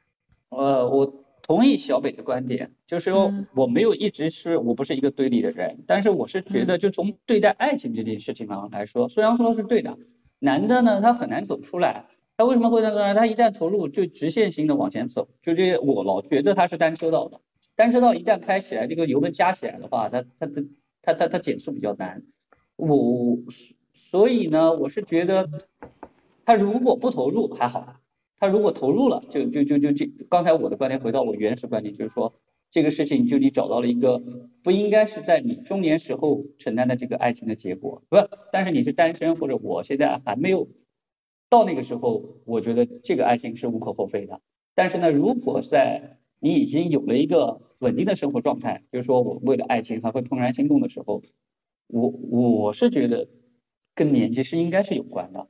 [0.49, 1.13] 呃，我。
[1.49, 9.97] 同意小北的观点，就是说我没有一直是我不是一个对立的人，但是我是觉得，就从对待爱情这件事情上来说，虽然说是对的，
[10.37, 12.05] 男的呢他很难走出来，
[12.37, 13.15] 他为什么会那个？
[13.15, 17.41] 他一旦投入就直线型的往前走，就这我老觉得他是单车道的，
[17.75, 20.61] 单车道一旦开起来，这个油门加起来的话，他他他
[21.01, 22.21] 他他他减速比较难。
[22.75, 23.39] 我
[24.11, 25.49] 所以呢，我是觉得
[26.45, 27.95] 他如果不投入还好，
[28.39, 32.33] 他如果投入了，就就就就就刚才我的观点回到我原始观点，就是说
[32.71, 34.21] 这个事情就你找到了一个
[34.63, 38.17] 不应该是在你中年时候承担的这个爱情的结果，不，
[38.51, 40.67] 但是你是单身或者我现在还没有。
[41.51, 44.39] 到那个时候，我觉得这个爱情是无可厚非的。
[44.75, 51.23] 但是呢，如果在你已经有了一个稳定的生活状态，就是说我为了爱情还会怦然心动的时候，
[51.87, 53.27] 我我是觉得
[53.95, 55.47] 跟年纪是应该是有关的。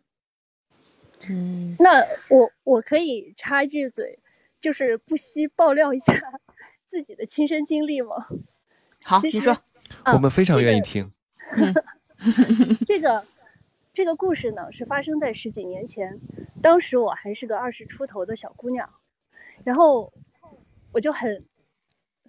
[1.27, 4.19] 嗯，那我我可以插一句嘴，
[4.61, 6.13] 就是不惜爆料一下
[6.87, 8.27] 自己的亲身经历吗？
[9.03, 9.57] 好，你说，
[10.13, 11.11] 我们非常愿意听。
[12.85, 13.25] 这个。
[13.91, 16.17] 这个故事呢，是发生在十几年前，
[16.61, 18.87] 当时我还是个二十出头的小姑娘，
[19.65, 20.13] 然后
[20.93, 21.43] 我就很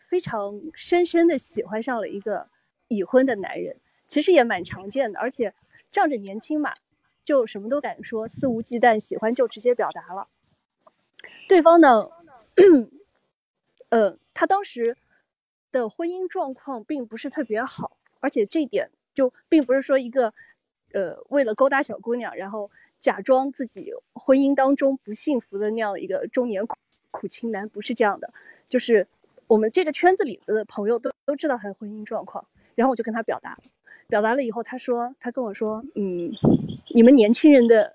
[0.01, 2.49] 非常深深的喜欢上了一个
[2.89, 3.77] 已婚的男人，
[4.09, 5.55] 其实也蛮常见的，而且
[5.93, 6.75] 仗着年轻嘛，
[7.25, 10.29] 就什么都敢说，肆无忌惮，喜欢就直接表达了。
[11.49, 12.09] 对方呢，
[13.89, 14.97] 呃，他当时
[15.73, 20.33] 的婚姻状况并不是特别好，而且这一点就并不是说一个。
[20.93, 26.77] 呃，为了勾搭小姑娘，然后假装自己婚姻当中不幸福的那样一个中年苦
[27.13, 28.35] 苦情男，不是这样的。
[28.69, 29.07] 就是
[29.47, 32.45] 我们这个圈子里的朋友都都知道他的婚姻状况，
[32.81, 33.59] 然后我就跟他表达，
[34.09, 36.33] 表达了以后，他说，他跟我说，嗯，
[36.95, 37.95] 你们年轻人的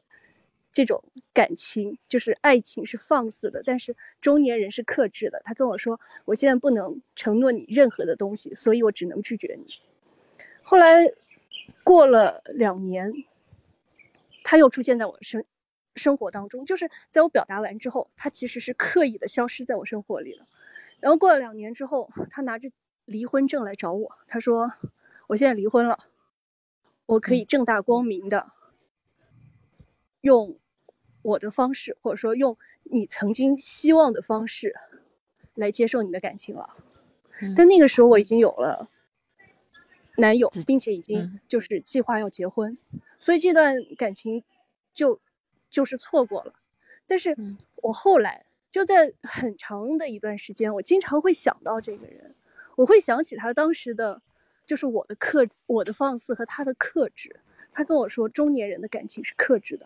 [0.71, 5.41] 这种感情就是爱情是放肆的，但是中年人是克制的。
[5.43, 9.73] 他跟我说，我现在不能承诺你任何的东西，所以我只能拒绝你。
[10.61, 11.11] 后来。
[11.83, 13.11] 过了两年，
[14.43, 15.43] 他又出现在我生
[15.95, 20.45] 生活当中，就是在我表达完之后，他其实是刻意的消失在我生活里了。
[20.99, 22.69] 然后过了两年之后，他拿着
[23.05, 24.73] 离婚证来找我，他说
[25.27, 25.97] ：“我现在离婚了，
[27.05, 28.51] 我可以正大光明的
[30.21, 30.59] 用
[31.21, 34.75] 我的方式，或者说用你曾经希望的方式
[35.53, 36.75] 来接受你的感情了。”
[37.55, 38.89] 但那个时候我已经有了。
[40.17, 42.77] 男友，并且已经就是计划要结婚，
[43.19, 44.41] 所以这段感情
[44.93, 45.19] 就
[45.69, 46.53] 就是错过了。
[47.05, 47.35] 但是
[47.83, 52.33] 我后来就在很长的一段时间，我经常会想到这个人，
[52.75, 54.21] 我会想起他当时的，
[54.65, 57.39] 就是我的克，我的放肆和他的克制。
[57.71, 59.85] 他跟我说，中年人的感情是克制的。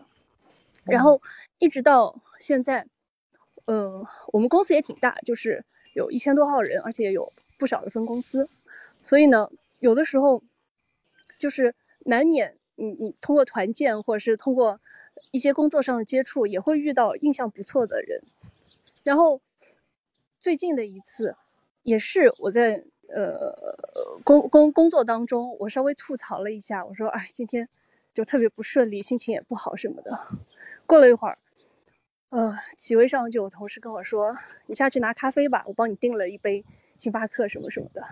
[0.85, 1.21] 然后
[1.57, 2.87] 一直到现在，
[3.65, 8.47] 嗯，我们公司也挺大，就是有一千多号人，而且有不少的分公司，
[9.03, 9.49] 所以呢。
[9.79, 10.43] 有的时候，
[11.39, 14.81] 就是难免你你通过团建或者是通过
[15.31, 18.21] 一些工作上的接触，也会遇到印象不错的人。
[19.05, 19.41] 然后
[20.41, 21.37] 最近的一次，
[21.89, 23.55] 也是我在呃
[24.23, 27.67] 工工工作当中，我稍微吐槽了一下，我说：“哎，今天
[28.13, 30.27] 就特别不顺利，心情也不好什么的。”
[30.85, 31.37] 过了一会儿，
[32.29, 36.63] 呃，企位上就有同事跟我说：“你下去拿咖啡吧，我帮你订了一杯
[36.95, 38.05] 星巴克什么什么的。”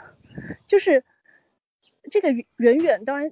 [0.65, 1.03] 就是。
[2.09, 3.29] 这个远远当然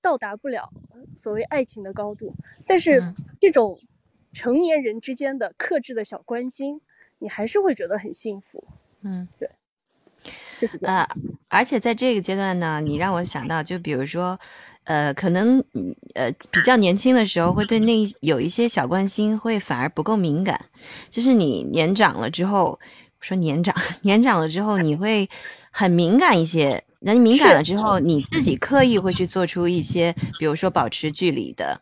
[0.00, 0.70] 到达不了
[1.16, 2.32] 所谓爱情的高度，
[2.68, 3.02] 但是
[3.40, 3.80] 这种
[4.32, 6.80] 成年人之间的克制的小关心，
[7.18, 8.62] 你还是会觉得很幸福。
[9.04, 9.48] 嗯，对，
[10.58, 11.06] 就是呃。
[11.48, 14.38] 而且在这个阶段呢，你让我想到，就比如说，
[14.84, 15.62] 呃，可能
[16.14, 20.58] 呃比较年轻的时候，会对那有一些小关心会反而不够敏感，
[21.10, 22.80] 就是你年长了之后，
[23.20, 25.28] 说年长 年长了之后，你会
[25.70, 26.82] 很敏感一些。
[27.06, 31.78] 那你敏感了之后，你自己刻意会去做出一些，比如说保持距离的，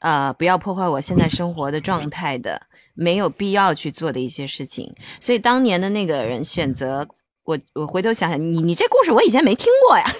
[0.00, 2.60] 呃，不要破坏我现在生活的状态的，
[3.00, 4.92] 没有必要去做的一些事情。
[5.18, 7.08] 所以当年的那个人选择
[7.44, 10.04] 我，我回头想想，你你这故事我以前没听过呀，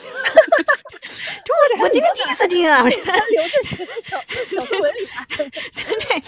[1.79, 2.99] 我我 今天第一次听啊，留着
[4.03, 4.17] 小
[4.51, 5.07] 小回忆。
[5.37, 6.23] 对，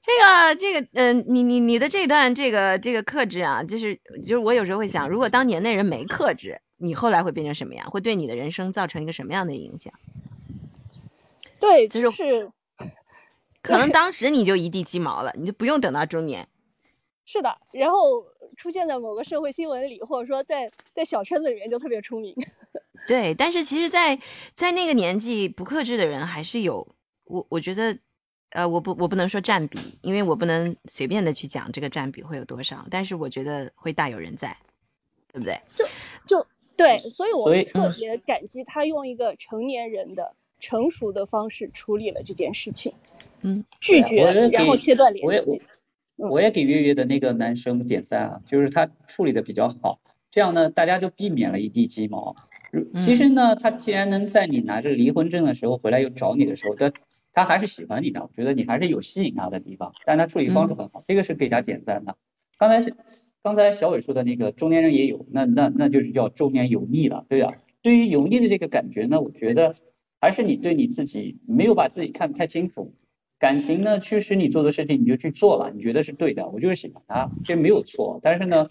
[0.00, 6.60] 这个这个，嗯，你你你的这段这个这个克制啊，就是就是我有时候会想，如果当年那人没克制。
[6.80, 7.90] 你后来会变成什么样？
[7.90, 9.92] 会对你的人生造成一个什么样的影响？
[11.58, 12.48] 对，就是
[13.62, 16.48] 可能当时你就一地鸡毛了，你就不用等到中年。
[17.24, 18.24] 是的，然后
[18.56, 22.34] 出现在某个社会新闻里，或者说在在小圈子里面就特别出名。
[23.06, 24.18] 对，但是其实，在
[24.54, 26.86] 在那个年纪不克制的人还是有，
[27.24, 27.98] 我我觉得，
[28.50, 34.56] 呃，我不我不能说占比，因为我不能随便的去讲这个占比会有多少，但是我觉得会大有人在，
[35.32, 35.60] 对不对？
[35.74, 35.84] 就
[36.26, 36.46] 就。
[36.76, 42.94] 对，所以我特别感激他用一个成年人的成熟的方式处理了这件事情。
[43.42, 44.22] 嗯，拒绝，
[44.52, 45.60] 然后切断联系。
[46.16, 50.00] 我也给月月的那个男生点赞啊，就是他处理的比较好，
[50.32, 52.34] 这样呢，大家就避免了一地鸡毛。
[53.00, 56.92] 其实呢，他既然能在你拿着离婚证的时候回来又找你的时候，他
[57.32, 62.16] 他还是喜欢你的，我觉得你还是有吸引他的地方，但他处理方式很好，这个是给他点赞的。
[62.58, 62.92] 刚才
[63.42, 67.54] 刚才小伟说的那个中年人也有，那那那就是叫中年油腻了，对吧？
[67.80, 69.76] 对于油腻的这个感觉呢，我觉得
[70.20, 72.92] 还是你对你自己没有把自己看太清楚。
[73.38, 78.18] 感情呢，驱使你做的事情你就去做了，你觉得是对的，我就是喜欢他，这没有错。
[78.22, 78.68] 但是呢，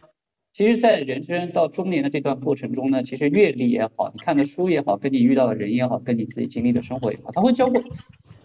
[0.54, 7.82] 其实，在人生到中年的这段过程中呢，其实阅历也好，你看的书也好，跟你遇到的人也好，跟你自己经历的生活也好，他会教会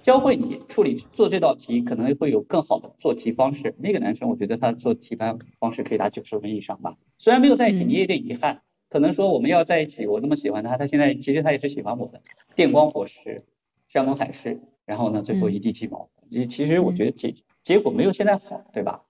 [0.03, 3.75] 教会你处理做这道题，可能会有更好的做题方式。
[3.79, 6.97] 那个男生，我觉得他做题班方式可以打九十分以上吧。
[7.19, 8.63] 虽然没有在一起，你也有点遗憾。
[8.89, 12.21] 可能说我们要在一起，我那么喜欢他，他现在其实他也是喜欢我的。
[12.55, 13.43] 电光火石，
[13.89, 14.61] 山盟海誓，
[14.92, 16.07] 然后呢，最后一地鸡毛。
[16.31, 19.00] 其其实我觉得结结果没有现在好，对吧？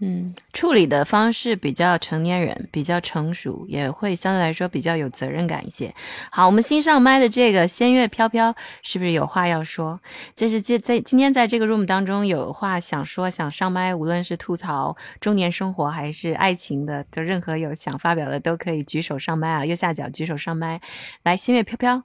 [0.00, 5.92] 嗯，处理的方式比较成年人，比较成熟，也会相对来说比较有责任感一些。
[6.30, 8.54] 好，我们新上麦的这个仙乐飘飘，
[8.84, 10.00] 是不是有话要说？
[10.36, 20.80] 就是今在今天在这个 room 当中有话想说，想上麦，无论是吐槽中年生活还是爱情的，就任何有想发表的都可以举手上麦啊，右下角举手上麦。
[21.24, 22.04] 来，仙乐飘飘，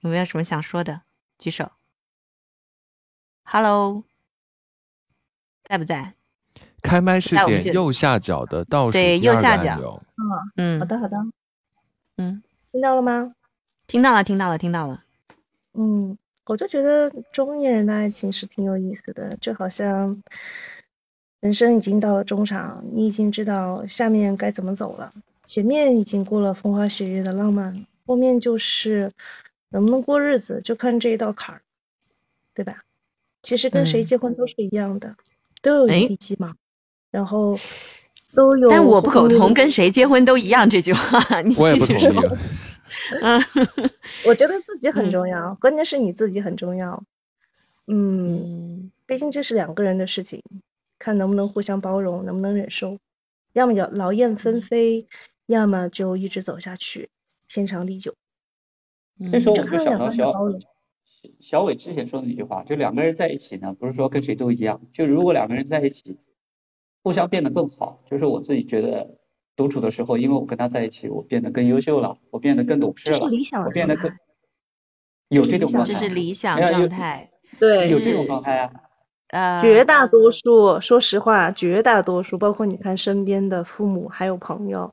[0.00, 1.02] 有没有什么想说的？
[1.38, 1.70] 举手。
[3.44, 4.04] Hello，
[5.68, 6.14] 在不在？
[6.82, 10.02] 开麦是点右下角的倒数对右下角。
[10.56, 11.16] 嗯嗯，好的好的。
[12.16, 13.34] 嗯，听到了吗？
[13.86, 15.04] 听到了，听到了，听到了。
[15.74, 20.22] 嗯，我就觉得中年人的爱情是挺有意思的，就好像
[21.40, 25.12] 人生已经到了中场，你已经知道下面该怎么走了，
[25.44, 29.12] 前面已经过了风花雪月的浪漫，后面就是
[29.70, 31.62] 能不能过日子，就看这一道坎儿，
[32.54, 32.84] 对吧？
[33.42, 35.16] 其实跟谁结婚都是一样的，
[35.62, 36.52] 都有一地鸡毛，
[37.10, 37.58] 然后
[38.34, 38.68] 都有。
[38.68, 42.38] 但我不苟同，跟谁结婚都一样这句话，你继续说。
[43.20, 43.42] 嗯，
[44.24, 47.02] 我觉得自己很重要，关键是你自己很重要。
[47.86, 50.42] 嗯，毕竟这是两个人的事情，
[50.98, 52.98] 看能不能互相包容，能不能忍受，
[53.52, 55.06] 要么就劳燕分飞，
[55.46, 57.10] 要么就一直走下去，
[57.48, 58.14] 天长地久。
[59.32, 60.32] 这时候我就想到小。
[61.40, 64.80] 小伟之前说的那句话，就两个人在一起呢，不是说跟谁都一样。
[64.92, 66.18] 就如果两个人在一起，
[67.02, 69.18] 互相变得更好，就是我自己觉得
[69.56, 73.18] 独处的时候，因为我跟他在一起，我变得更优秀了，我变得更懂事了，
[73.64, 74.08] 我变得更
[75.28, 75.92] 有这种状态。
[75.92, 78.70] 这是理想状态，对，有这种状态啊。
[79.30, 84.92] 呃，绝大多数，说实话，绝大多数，包括你看身边的父母还有朋友，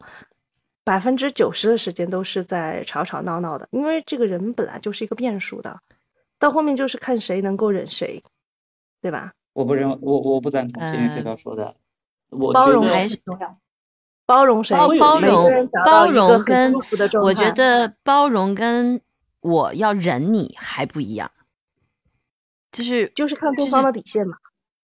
[0.84, 5.80] 百分之九十的时间都是在吵吵闹闹的，因为这个人本来就是一个变数的。
[6.40, 8.22] 到后面就是看谁能够忍谁，
[9.02, 9.32] 对吧？
[9.54, 11.76] 我不认，我我不赞同前面这条说的。
[12.54, 13.58] 包容还是重要。
[14.26, 14.76] 包容谁？
[14.76, 16.74] 包容包容跟
[17.22, 19.00] 我觉得包容跟
[19.42, 21.30] 我要忍你还不一样，
[22.72, 24.38] 就是就是看对方的底线嘛。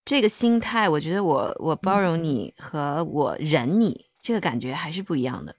[0.05, 5.55] 这个心态，我觉得我我包容你和我忍你，这个感觉还是不一样的。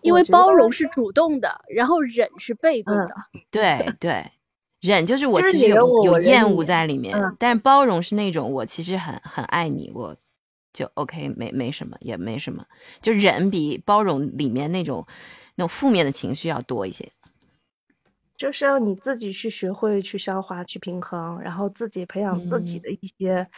[0.00, 3.14] 因为包容是主动的，然后忍是被动的。
[3.50, 4.30] 对对。
[4.82, 10.14] 忍就是我其实有有厌恶在里面，但是包容是那种我其实很很爱你，我
[10.72, 12.64] 就 OK，没没什么，也没什么，
[13.00, 15.04] 就忍比包容里面那种
[15.56, 17.10] 那种负面的情绪要多一些。
[18.36, 23.48] 就是要你自己去学会去消化、去平衡，然后自己培养自己的一些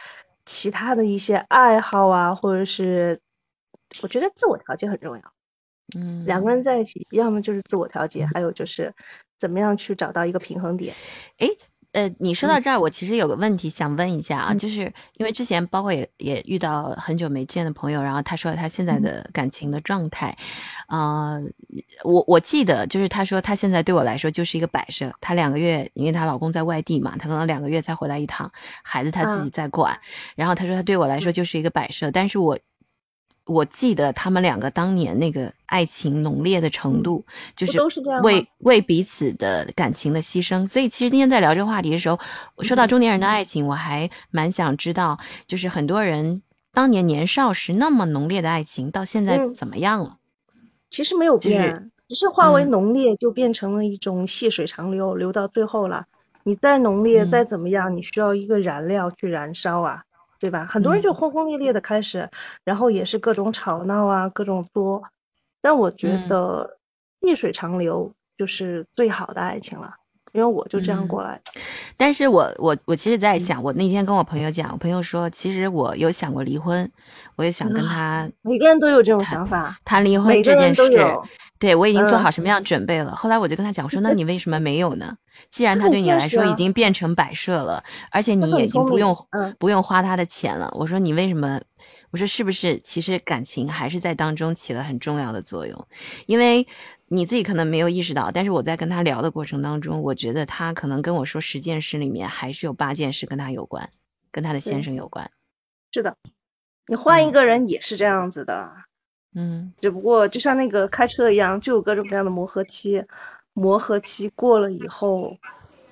[0.45, 3.19] 其他的一些爱好啊，或者是
[4.01, 5.33] 我觉得自我调节很重要。
[5.97, 8.93] 嗯，两个人在一起，要么就是自我调节，还有就是。
[9.39, 10.93] 怎么样去找到一个平衡点？
[11.37, 11.47] 哎，
[11.93, 20.37] 呃，你说到这儿，我其实有个问题想问一下啊，就是因为之前包括也也遇到很久没见的朋友，然后他说他现在的感情的状态，
[20.89, 21.41] 呃，
[22.03, 28.51] 我我记得就是他说他现在对我来说就是一个摆设，他两个月，因为她老公在外地嘛，他可能两个月才回来一趟，
[28.83, 29.97] 孩子他自己在管，
[30.35, 32.59] 然后他说他对我来说就是一个摆设，但是我。
[33.49, 37.25] 我记得他们两个当年那个爱情浓烈的程度，
[37.55, 37.79] 就是
[38.21, 40.67] 为为彼此的感情的牺牲。
[40.67, 42.19] 所以其实今天在聊这个话题的时候，
[42.59, 50.17] 说到中年人的爱情，我还蛮想知道，就是很多人当年年少时那么浓烈的爱情，到现在怎么样了？
[50.91, 56.05] 其实没有变，只是化为浓烈，就变成了一种细水长流，流到最后了。
[56.43, 60.03] 你再浓烈，再怎么样，你需要一个燃料去燃烧啊。
[60.39, 60.65] 对吧？
[60.65, 62.29] 很多人就轰轰烈烈的开始，
[62.63, 65.03] 然后也是各种吵闹啊，各种作。
[65.61, 66.79] 但我觉得
[67.21, 69.98] 细水长流就是最好的爱情了。
[70.33, 71.61] 因为我就这样过来的。
[71.97, 76.89] 但是我我我其实在想，我那天跟我朋友讲，我朋友说，其实我有想过离婚，
[77.35, 78.29] 我也想跟他。
[78.41, 80.81] 每个人都有这种想法，谈离婚这件事，
[81.59, 83.15] 对我已经做好什么样准备了。
[83.15, 85.15] 后来我就跟他讲，我说那你为什么没有呢？
[85.49, 89.15] 既然他对你来说已经变成摆设了，而且你已经不用
[89.57, 91.59] 不用花他的钱了，我说你为什么？
[92.11, 92.77] 我说是不是？
[92.79, 95.87] 其实感情还是在当中起了很重要的作用，
[96.25, 96.65] 因为
[97.11, 103.89] 你自己可能没有意识到，但是我在跟他聊的过程当中，我觉得他可能跟我说十件事里面还是有八件事跟他有关，
[104.31, 105.29] 跟他的先生有关。
[105.91, 106.15] 是的，
[106.87, 108.71] 你换一个人也是这样子的，
[109.33, 113.03] 嗯，只不过就像那个开车一样，就有各种各样的磨合期，
[113.53, 115.35] 磨合期过了以后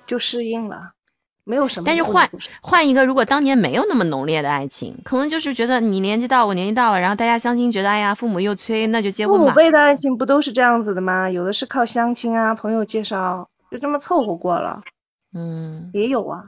[0.06, 0.92] 就适应了。
[1.48, 2.28] 没有什么，但是换
[2.60, 9.44] 换一个，如果当年没有那么浓烈的爱情，可能就是觉得你年纪到，我年纪到了，然后大家相亲，觉得哎呀，父母又催，那就结婚吧。
[9.44, 11.30] 父母辈的爱情不都是这样子的吗？
[11.30, 14.82] 有的是靠相亲啊，朋友介绍，就这么凑合过了。
[15.34, 16.44] 嗯，也有啊。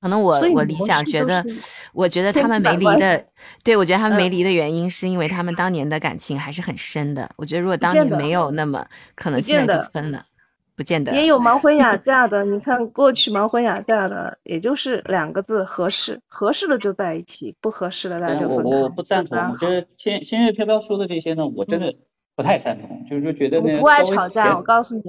[0.00, 1.44] 可能我我理想觉得，
[1.92, 3.22] 我觉得他们没离的，
[3.62, 7.28] 对我觉得他们没离的原因，是因为他们当年的感情还是很深的。
[7.36, 10.24] 我觉得如果当年没有那么，可能现在就分了。
[10.76, 18.78] 不见得也有盲婚哑 嫁的，你看过去盲婚哑嫁的，也就是两个字合适，合适的就在一起，不合适的那就分开。
[18.78, 21.94] 我我不赞同，我觉得仙仙月飘飘说的这些呢，我真的
[22.34, 25.02] 不太赞同，就是觉得我不爱吵架，我告诉你，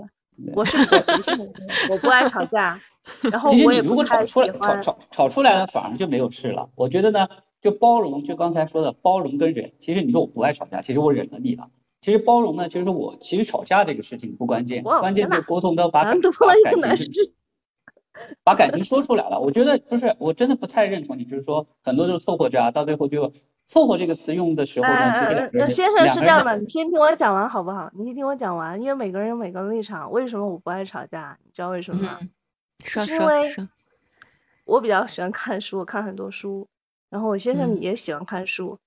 [0.54, 1.46] 我是我随性的，
[1.90, 2.80] 我不爱吵架。
[3.22, 6.70] 然后 我也如果吵出来，吵吵吵出来了，反而就没有事了。
[6.76, 7.28] 我觉得呢，
[7.62, 9.72] 就包容，就刚才说的包容跟忍。
[9.80, 11.68] 其实你说我不爱吵架，其实我忍了你了。
[12.06, 17.34] 其实包容呢，其实我其实吵架这个事情不关键，关键就沟通的把感情，
[18.44, 19.40] 把感情说出来了。
[19.40, 23.34] 我觉得不是，我真的不太认同你，就是说很多都是凑合着啊，到最后就
[23.66, 27.90] 凑合这个词用的时候呢，其实先生是这样的，你先听我讲完好不好？
[27.96, 30.12] 你先听我讲完，因为每个人有每个人立场。
[30.12, 31.36] 为什么我不爱吵架？
[31.44, 32.20] 你知道为什么吗？
[32.84, 33.68] 说说说。
[34.66, 36.68] 我比较喜欢看书，我看很多书，
[37.10, 38.78] 然后我先生也喜欢看书。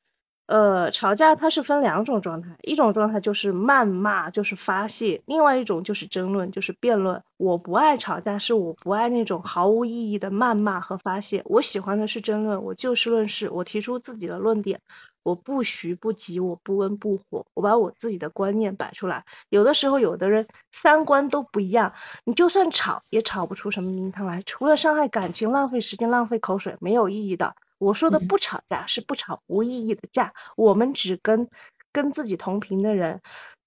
[0.49, 7.23] 呃，吵架它是分两种状态，一种状态就是谩骂，就是发泄；另外一种就是争论，就是辩论。
[7.37, 11.43] 我不爱吵架，是我不爱那种毫无意义的谩骂和发泄。
[11.45, 14.81] 我喜欢的是争论，我就事论事，我提出自己的论点，
[15.23, 19.23] 我不徐不急，我不温不火，我把我自己的观念摆出来。
[19.51, 21.93] 有的时候，有的人三观都不一样，
[22.25, 27.55] 你就算吵也吵不出什么名堂来，除了伤害感情、浪费时间、浪费口水，没有意义的。
[27.79, 31.49] 我说的不吵架是不吵无意义的架，我们只跟
[31.93, 33.21] 跟自己同频的人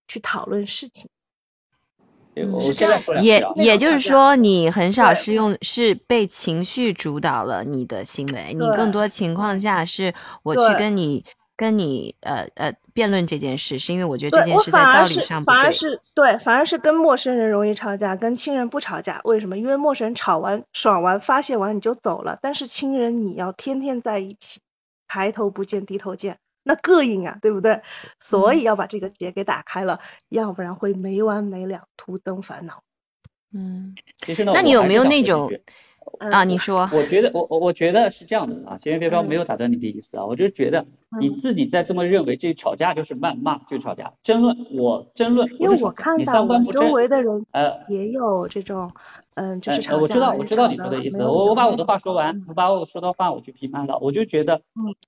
[0.07, 1.09] 去讨论事情。
[2.62, 4.91] 是这样，也也就是说，你很。
[4.91, 11.26] 少是用是被情绪主导了你的行为，你更多情况下是我去跟你。
[11.62, 15.55] 跟你呃呃辩论这件事，是因为我觉得这件事在道理上不对。
[15.55, 19.22] 反而是对，反而是跟陌生人容易吵架，跟亲人不吵架。
[19.26, 19.55] 为什么？
[19.55, 24.59] 因为陌生人吵完、爽完、发泄完你就走了，但是亲人你要天天在一起，
[25.07, 27.80] 抬头不见低头见，那膈应啊，对不对？
[28.20, 29.99] 所以要把这个结给打开了，
[30.30, 32.82] 要不然会没完没了，徒增烦恼。
[33.53, 33.93] 嗯，
[34.26, 35.51] 其实呢，那你有没有那种？
[36.20, 40.86] 啊，你说，我觉得我我我觉得是这样的啊，闲言飘飘没有打断你的意思啊，我就觉得
[41.20, 48.91] 你自己在这么认为，这吵架就是谩骂，就是吵架，争论我争论，因为我看到周围的人呃也有这种
[49.36, 50.02] 嗯，就是吵架。
[50.02, 54.62] 我知道我知道你说的意思，我我把我的话说完，我把我说的话我去批判了，我就觉得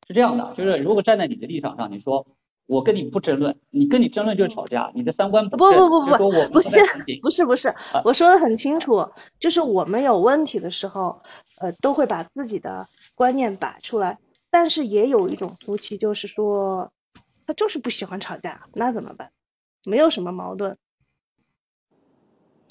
[0.07, 2.25] 是这样的，就是如果站在你的立场上，你说。
[2.65, 6.79] 我跟你不争论，你跟你争论就是吵架，你的三观不不不不不不是
[7.21, 9.05] 不是不是，我说的很清楚，
[9.37, 11.21] 就是我们有问题的时候，
[11.59, 14.17] 呃，都会把自己的观念摆出来，
[14.49, 16.89] 但是也有一种夫妻，就是说
[17.45, 19.29] 他就是不喜欢吵架，那怎么办？
[19.85, 20.77] 没有什么矛盾，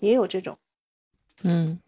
[0.01, 0.57] 也有这种，
[1.43, 1.78] 嗯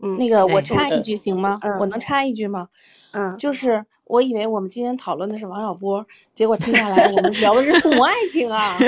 [0.00, 1.60] 嗯，那个我插一句行吗？
[1.78, 2.68] 我能插一句吗？
[3.12, 3.86] 嗯，就是。
[4.06, 8.78] 我以为我们今天讨论的是王小波，结果听下来我们聊的是父母爱情啊！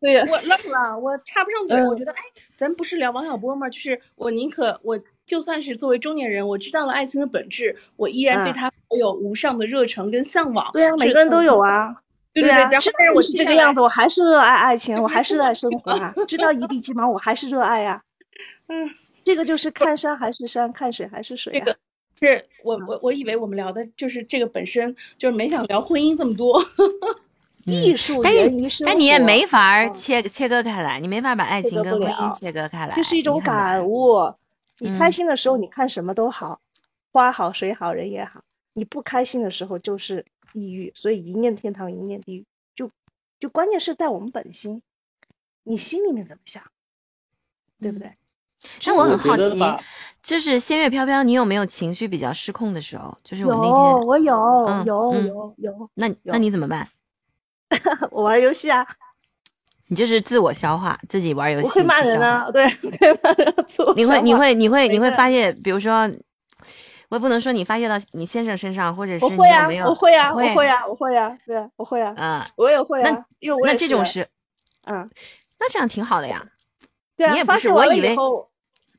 [0.00, 1.82] 对呀，我愣了，我插不上嘴。
[1.86, 2.18] 我觉得，哎，
[2.56, 3.68] 咱不是聊王小波吗？
[3.68, 10.70] 就是我宁可我就算是作为中年人，我知道了爱情的本质，我依然对他有无上的热忱跟向往。
[10.72, 11.96] 对啊，每个人都有啊。
[12.32, 16.12] 对对对，但是我是这个样子，我还是热爱爱情，我还是热爱生活啊。
[16.26, 18.02] 知道一地鸡毛，我还是热爱呀。
[18.66, 18.90] 嗯，
[19.22, 21.66] 这个就是看山还是山，看水还是水啊。
[22.20, 26.62] 是我我我以为我们聊的就是这个本身，就是没想聊婚姻这么多。
[27.66, 32.94] 艺术源于生但你也没法切切割开来，你没法把爱情跟婚姻切割开来。
[32.94, 34.34] 这是一种感悟。
[34.80, 36.60] 你开心的时候，你看什么都好，
[37.10, 38.44] 花好水好人也好。
[38.74, 42.44] 你不开心的时候就是抑郁，所以一念天堂一念地狱。
[42.74, 42.90] 就
[43.40, 44.82] 就关键是在我们本心，
[45.62, 46.62] 你心里面怎么想？
[47.80, 48.12] 对不对？
[48.86, 49.58] 那我很好奇，
[50.22, 53.16] 就是仙乐飘飘，你有没有情绪比较失控的时候？
[53.22, 55.90] 就是我那天，我有，有，有，有。
[55.94, 56.88] 那那你怎么办？
[58.10, 58.86] 我玩游戏啊。
[59.88, 61.66] 你就是自我消化，自己玩游戏。
[61.66, 62.64] 我会骂人啊，对，
[63.94, 66.10] 你会，你会，你会，你会发泄，比如说，
[67.10, 69.86] 我也不能说你发泄到你先生身上，或者是你有没有？
[69.86, 73.10] 我会啊，我会啊，我会啊，对，我会啊，啊，我也会啊。
[73.10, 74.26] 那因为我那这种是，
[74.86, 75.06] 嗯，
[75.60, 76.42] 那这样挺好的呀。
[77.14, 78.16] 对啊，你也不是，我以为。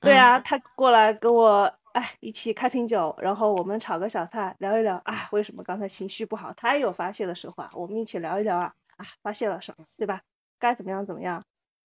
[0.01, 6.53] 对啊，他过来跟我哎一起开瓶酒，然后我们炒个小菜聊一聊啊，为什么刚才情绪不好？
[6.53, 10.21] 他也有发泄的时候啊，我们一起聊一聊啊啊，发泄了什么，对吧？
[10.59, 11.43] 该怎么样怎么样？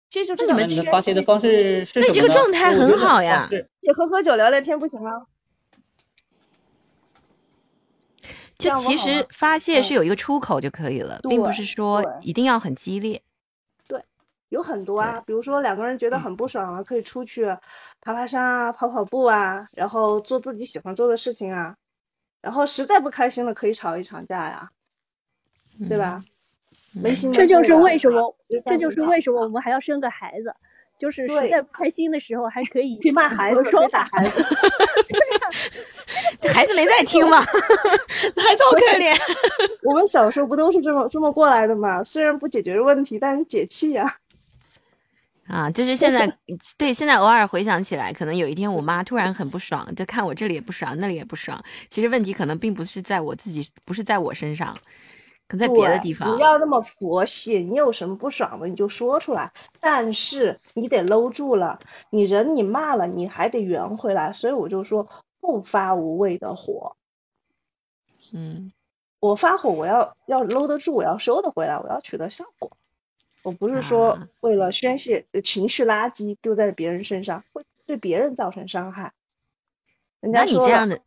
[0.10, 5.12] 其实就是你们发泄的方式是那这个状态很好呀，一起喝喝酒聊聊天不行吗？
[8.58, 13.22] 就其实发泄是有一个出口就可以了，并不是说一定要很激烈。
[14.50, 17.46] 有很多啊，比如说两个人觉得很不爽啊，可以出去
[18.02, 21.76] 爬爬山啊，跑跑步啊，然后做自己喜欢做的事情啊。
[22.42, 24.70] 然后实在不开心了，可以吵一场架呀，
[25.90, 26.24] 对吧？
[26.94, 28.36] 没心这就是为什么，
[28.66, 30.56] 这就是为什么我们还要生个孩子，
[30.98, 34.46] 就是实在不开心的时候还可以去骂孩子，可以打孩子。
[36.40, 37.42] 这孩子没在听吗？
[37.42, 39.14] 孩子好可怜。
[39.84, 42.04] 我们小时候不都是这么这么过来的吗？
[42.04, 44.04] 虽然不解决问题，但是解气呀。
[44.04, 44.16] 啊，
[45.74, 46.28] 就是现在，
[46.78, 51.64] 对，现在偶尔回想起来，可能有一天我妈突然很不爽，就看我这里也不爽，那里也不爽。
[51.90, 54.78] 其实问题可能并不是在我自己，不是在我身上，
[55.48, 56.36] 可能在别的地方。
[56.36, 61.80] 不要那么佛系，你有什么不爽的你就说出来，但是你得搂住了，
[62.10, 64.34] 你人你骂了，你还得圆回来。
[64.34, 65.08] 所以我就说，
[65.40, 66.98] 不发无谓的火。
[68.34, 68.74] 嗯，
[69.22, 72.70] 我发火，我要要搂得住，我要收得回来，我要取得效果。
[73.48, 79.14] 我不是说为了宣泄情绪垃圾丢在别人身上，会对别人造成伤害。
[80.20, 81.00] 那你这样的，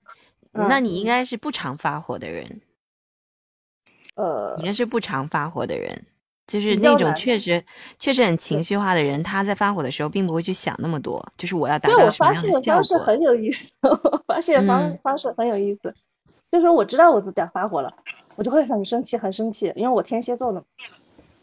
[0.52, 2.62] 那你应该是不常发火的人。
[4.14, 6.02] 呃，应该是不常发火的人，
[6.46, 7.62] 就是那种确实
[7.98, 9.22] 确实很情绪化的人。
[9.22, 12.72] 他在发火的时候，并不会去想那么多，就是我要达到什么样的效果。
[12.72, 13.70] 方式很有意思，
[14.26, 15.94] 发泄方方式很有意思。
[16.50, 17.94] 就是我知道我自己要发火了，
[18.34, 20.64] 我就会很生气，很生气，因为我天蝎座的。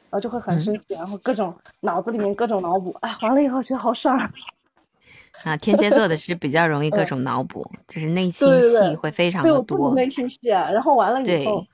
[0.09, 4.17] 然后就会很生气，然后各种脑子里面各种脑补，哎，完了以后觉得好爽
[5.43, 5.55] 啊！
[5.57, 9.93] 天蝎座的是比较容易各种脑补，就是内心戏会非常的多。
[9.93, 11.65] 内心戏啊，然后完了以后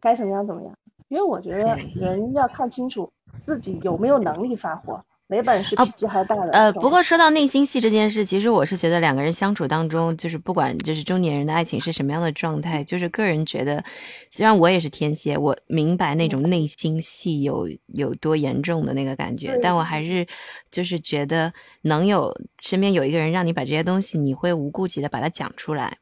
[0.00, 0.74] 该怎么样怎么样？
[1.08, 3.10] 因为我觉得人要看清楚
[3.46, 5.02] 自己有没有能力发火。
[5.30, 6.50] 没本事，脾气还大的。
[6.52, 13.84] 呃，不过说到内心戏这件事，其实我是觉得两个人相处当中，就是不管就是中年人的爱情是什么样的状态，就是个人觉得，
[14.30, 20.26] 虽然我也是天蝎，我明白那种内心戏有有多严重的那个感觉，但我还是
[20.70, 21.52] 就是觉得
[21.82, 25.98] 能有身边有一个人让你把这些东西，你会无顾忌的把它讲出来。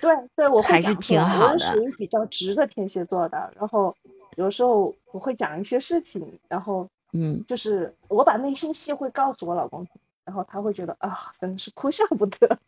[0.00, 1.52] 对对，我还是挺好的。
[1.54, 3.96] 我属于比较直的天蝎座的，然后
[4.36, 6.88] 有时候我会讲一些事情，然后。
[7.12, 9.86] 嗯，就是我把内心戏会告诉我老公，
[10.24, 12.58] 然后他会觉得啊，真的是哭笑不得。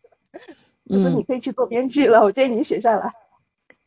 [0.85, 3.13] 我说你可以去做编剧了，我建议你写下来。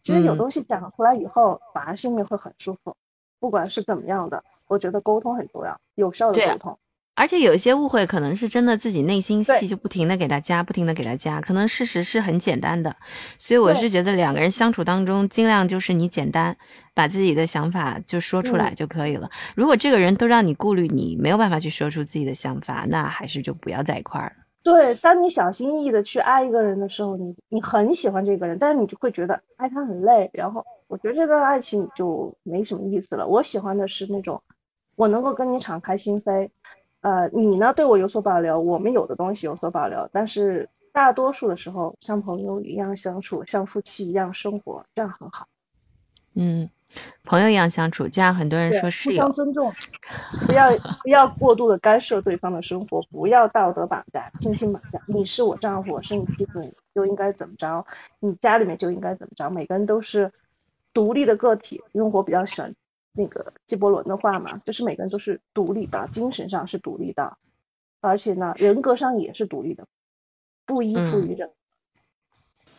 [0.01, 2.95] 其实有东西讲出来以后，反而心里会很舒服。
[3.39, 6.79] 不管是怎么样的，我觉得沟通很重要，有效的沟通。
[7.15, 12.93] 而且有一些误会，可能是真的自己内心戏就不停的给他加，不停的给他加，可能事实是很简单的。
[13.39, 16.55] 所以我是觉得两个人相处当中，尽量就是你简单
[16.93, 19.29] 把自己的想法就说出来就可以了。
[19.55, 24.43] 如果这个人都让你顾虑，你没有办法去说出自己的想法，那还是就不要在一块儿了。
[24.61, 30.29] 对，当你小心翼翼的去爱一个人的时候，你你很喜欢这个人，但是你就会觉得爱他很累。
[30.33, 33.25] 然后我觉得这段爱情就没什么意思了。
[33.25, 34.41] 我喜欢的是那种
[34.97, 36.49] 我能够跟你敞开心扉。
[37.05, 45.47] 呃，你呢对我有所保留，我们有的东西有所保留，但是大多数的时候像朋友一样相处，像夫妻一样生活，这样很好。
[46.33, 46.67] 嗯，
[47.23, 49.71] 朋友一样相处，就像很多人说是互相尊重，
[50.47, 54.99] 不要不要过度的干涉对方的生活，不要道德绑架、亲情绑架。
[55.05, 57.85] 你是我丈夫，我是你妻子，你就应该怎么着？
[58.19, 59.47] 你家里面就应该怎么着？
[59.51, 60.31] 每个人都是
[60.91, 62.73] 独立的个体，因为我比较喜欢。
[63.17, 67.37] 那个纪伯伦的话嘛，就是每个人都是独立的，精神上是独立的，
[68.01, 69.87] 而且呢，人格上也是独立的，
[70.65, 71.49] 不依附于人，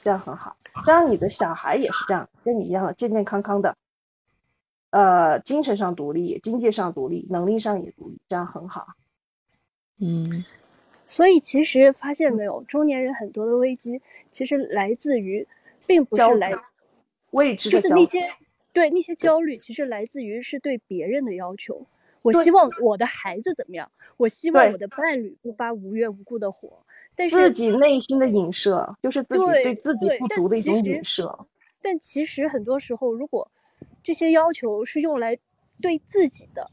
[0.03, 0.57] 这样很好。
[0.85, 3.75] 这样你的小孩也是这样，跟你一样健健康康的，
[4.91, 8.89] 呃，精神上独立，经济上独立，能力上也独立，这样很好。
[9.99, 10.45] 嗯，
[11.07, 15.49] 所以其实发现没有，中年人很多的危机其实来自于，
[15.87, 16.53] 并不是来
[17.31, 18.29] 未知的就是那些。
[18.77, 21.87] 对那些焦虑，其实来自于是对别人的要求。
[22.21, 23.91] 我希望我的孩子怎么样？
[24.19, 26.85] 我希望我的伴侣不发无缘无故的火。
[27.15, 31.47] 但是自己内心的影射，就是自己对自己不足的一种影射。
[31.81, 33.51] 但其实很多时候，如果
[34.03, 35.39] 这些要求是用来
[35.81, 36.71] 对自己的，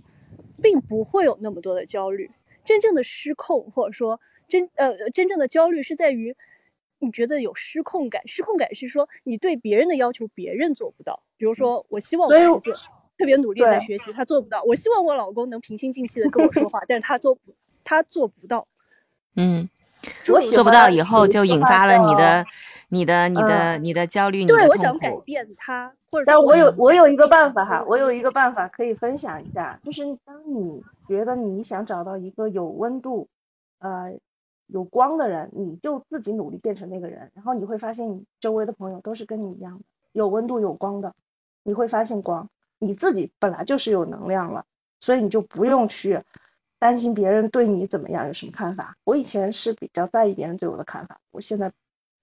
[0.61, 2.29] 并不会有那么多的焦虑。
[2.65, 6.35] 真正的失控，或者说真呃真正的焦虑，是在于
[6.99, 8.27] 你觉得有失控感。
[8.27, 11.23] 失控感是说你对别人的要求，别人做不到。
[11.43, 12.71] 比如说，我希望我孩子
[13.17, 14.63] 特别努力在学习，他做不到。
[14.63, 18.65] 我希望我老公能平心静气的跟我说话，但是他做不，他做不到。
[19.35, 19.67] 嗯。
[20.29, 22.45] 我做不到以后，就引发了你的、
[22.87, 24.45] 你的、你的、你的焦虑。
[24.45, 33.27] 对，我想改变他，或者但我有我有一个办法哈，我有一个办法可以分享一下，就是当你觉得你想找到一个有温度、
[33.79, 34.13] 呃
[34.67, 39.83] 有光的人，你就自己努力变成那个人，然后你会发现你周围的朋友都是跟你一样的，
[40.13, 41.13] 有温度、有光的，
[41.64, 42.47] 你会发现光，
[42.80, 44.66] 你自己本来就是有能量了，
[44.99, 46.22] 所以你就不用去。
[46.80, 48.97] 担心别人对你怎么样，有什么看法？
[49.05, 51.72] 我以前是比较在意别人对我的看法，我现在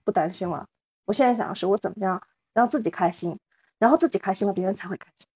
[0.05, 0.67] 不担心了。
[1.07, 2.23] 我现在想的是，我怎么样
[2.53, 3.39] 让自己开心，
[3.79, 5.27] 然后自己开心了，别人才会开心。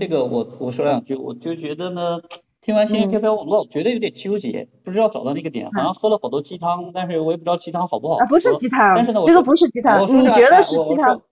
[0.00, 2.20] 这个我我说两句，我就觉得呢，
[2.60, 8.16] 听完《仙乐飘飘》，我老觉得有点纠结，不知道找到那个点，好像喝了好多鸡汤，但是我也不知道鸡汤好不好。
[8.16, 11.22] 啊，不是鸡汤，但是呢，这个不是鸡汤，你觉得是鸡汤？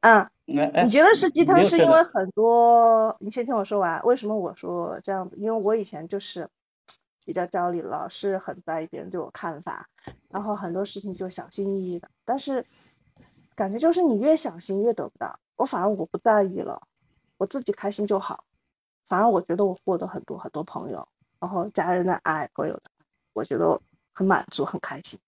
[0.00, 0.28] 嗯。
[0.50, 3.16] 你觉得是鸡汤，是因为很多。
[3.20, 5.36] 你先听我说完，为什么我说这样子？
[5.36, 6.48] 因为我以前就是
[7.24, 9.88] 比较焦虑，老是很在意别人对我看法，
[10.28, 12.08] 然后很多事情就小心翼翼的。
[12.24, 12.64] 但是
[13.54, 15.38] 感觉就是你越小心越得不到。
[15.56, 16.80] 我反而我不在意了，
[17.36, 18.44] 我自己开心就好。
[19.08, 21.06] 反而我觉得我获得很多很多朋友，
[21.38, 22.82] 然后家人的爱，朋友的，
[23.32, 23.80] 我觉得
[24.12, 25.18] 很满足，很开心。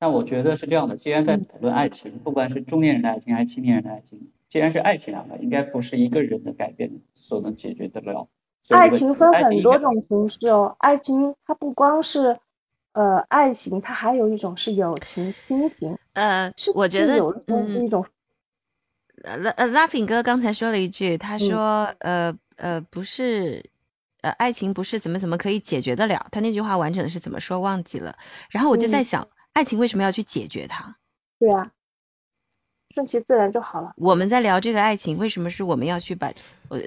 [0.00, 8.28] 那我觉得是这样的，既然在讨论爱情，不管是中年人的爱情还是青年人的爱情，既然是爱情两个，应该不是一个人的改变所能解决得了。
[8.68, 12.38] 爱情分很多种形式哦，爱情它不光是，
[12.92, 15.98] 呃，爱情，它还有一种是友情、亲情。
[16.12, 17.18] 呃，是我觉得
[17.48, 18.06] 嗯，一种。
[19.24, 23.60] 拉呃，Laughing 哥刚才说了一句，他说呃呃不是，
[24.20, 26.24] 呃，爱情不是怎么怎么可以解决得了。
[26.30, 28.16] 他那句话完整的是怎么说忘记了，
[28.50, 29.26] 然后我就在想。
[29.58, 30.94] 爱情为什么要去解决它？
[31.40, 31.72] 对啊，
[32.94, 33.92] 顺其自然就好了。
[33.96, 36.28] 我们在聊这个爱情，为什么是我们要去把
[36.68, 36.78] 呃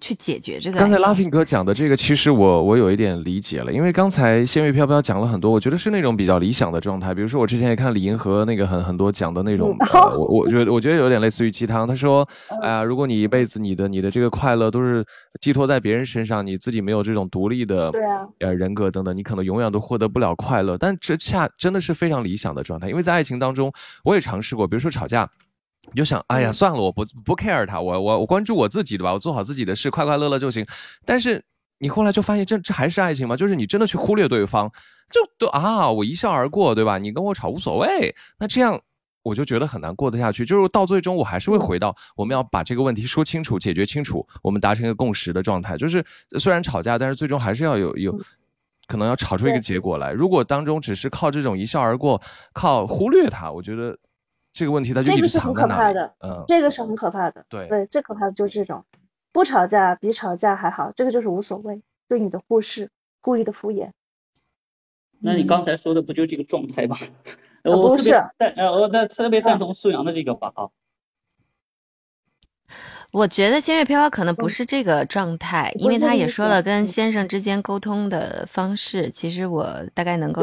[0.00, 0.78] 去解决这个？
[0.78, 7.14] 刚才拉菲哥讲的这个，其实我我有一点理解了，因为刚才仙乐飘飘讲了很多，我觉得是那种比较理想的状态。
[7.14, 11.86] 比如说我之前也看李银河那个很很多讲的那种，我我觉得我觉得有点类似于鸡汤。
[11.86, 12.26] 他说，
[12.62, 15.04] 哎呀，如果你一辈子你的你的这个快乐都是
[15.40, 17.92] 寄托在别人身上，你自己没有这种独立的
[18.40, 20.76] 呃人格等等，你可能永远都获得不了快乐。
[20.78, 23.72] 但这恰真的是非常理想的状态，因为在爱情当中，
[24.04, 25.28] 我也尝试过，比如说吵架。
[25.92, 29.12] 你就想，哎呀，算了，我不不 care 他，我我我关注我自己，的吧？
[29.12, 30.66] 我做好自己的事，快快乐乐就行。
[31.06, 31.42] 但是
[31.78, 33.34] 你后来就发现，这这还是爱情吗？
[33.36, 34.70] 就是你真的去忽略对方，
[35.10, 36.98] 就都啊，我一笑而过，对吧？
[36.98, 38.78] 你跟我吵无所谓，那这样
[39.22, 40.44] 我就觉得很难过得下去。
[40.44, 45.76] 就是到最终，我还是会回到我们要把这个问题说清楚、解决清楚，我们达成一个共识的状态。
[45.78, 46.04] 就是
[46.38, 48.20] 虽然吵架，但是最终还是要有有
[48.86, 50.12] 可能要吵出一个结果来。
[50.12, 52.20] 如果当中只是靠这种一笑而过，
[52.52, 53.98] 靠忽略他，我觉得。
[54.58, 55.98] 这个问题它就一直藏在那里。
[56.18, 57.46] 嗯，这个是很可怕的。
[57.48, 58.84] 对对，最可怕的就是这种，
[59.32, 60.90] 不吵架比吵架还好。
[60.96, 62.90] 这个就是无所谓，对你的忽视，
[63.20, 63.90] 故意的敷衍。
[65.20, 66.96] 那你刚才说的不就这个状态吗？
[67.62, 70.66] 我不是，但呃，我特别赞同苏阳的这个吧啊。
[73.10, 80.42] 我觉得仙乐飘飘可能不是这个状态，因为他也说了跟先生之间沟通的方式，其实我大概能够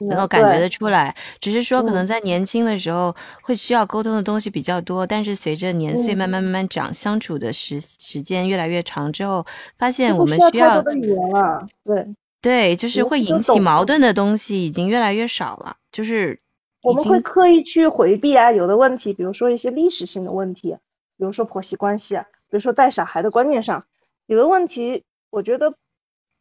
[0.00, 9.44] 能够感觉得出来，只是说可能在年轻的时候会需要沟通的东西比较多，但是随着年岁慢慢慢慢长，相处的时时间越来越长之后，
[9.78, 12.06] 发现我们需要语言了，对。
[12.42, 16.38] 对，就是会引起矛盾的东西已经越来越少了，就是
[16.82, 20.76] 我们会刻意去回避啊，有的问题，比如说一些历史性的问题。
[21.16, 23.84] 比如说婆媳关系啊，比如说带小孩的观念上
[24.26, 25.74] 有的问题，我觉得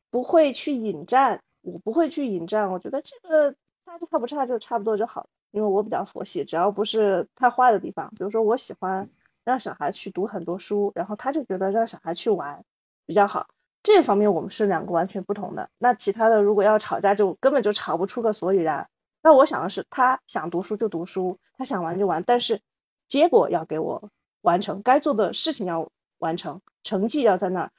[0.09, 2.71] 不会去引战，我不会去引战。
[2.71, 3.53] 我觉得这个
[3.85, 8.09] 差就差不差就差不多就好了，因为我比较佛系，只要不是太坏的地方。
[8.11, 9.09] 比如说我喜欢
[9.43, 12.63] 让小孩去读很多书，然后他就觉得让小孩去玩
[13.05, 13.47] 比较好，
[13.83, 15.69] 这方面我们是两个完全不同的。
[15.77, 18.87] 那其他的如果要吵架，就根本就吵不出个所以然。
[19.23, 22.59] 那我想的是，他想读书就读书，他想玩就玩，但是
[23.07, 24.09] 结果要给我。
[24.41, 25.89] 完成该做的事情要
[26.19, 27.71] 完成，成绩要在那儿，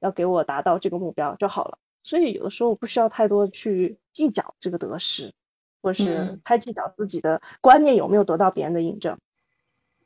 [0.00, 1.78] 要给我达到这个目标就好了。
[2.02, 5.34] 所以有的时候不需要太多去计较这个得失，
[5.82, 9.18] 或是太计较自己的观念有没有得到别人的印证。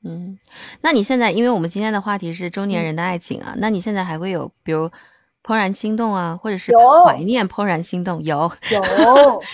[0.05, 0.37] 嗯，
[0.81, 4.91] 那你现在，因为我们今天的话题是中年人的爱情啊，那你现在还会有，比如
[5.45, 6.73] 怦然心动啊，或者是
[7.07, 8.21] 怀念怦然心动？
[8.23, 8.83] 有有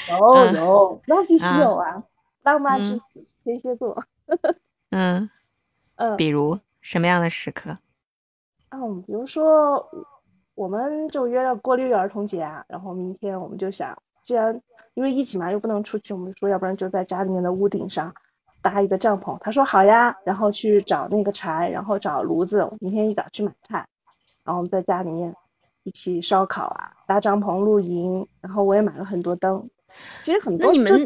[0.09, 2.03] 有 有，那必须有啊！
[2.45, 3.03] 浪漫之子，
[3.45, 4.03] 天蝎座。
[4.91, 5.29] 嗯
[5.99, 7.77] 嗯，比如什么样的时刻？
[8.71, 9.85] 嗯，比如说，
[10.55, 14.61] 我们就约了过六一儿童节啊，然后明天我们就想，既然
[14.95, 18.15] 因为疫情嘛，又不能出去，我们说要不然就在家里面的屋顶上
[18.63, 19.37] 搭一个帐篷。
[19.41, 23.79] 他说好呀，然后去找那个柴，然后找炉子，明天一早去买菜，
[24.45, 25.35] 然后我们在家里面
[25.83, 29.69] 一起烧烤啊，搭帐篷露营，然后我也买了很多灯。
[30.23, 31.05] 其实很多你们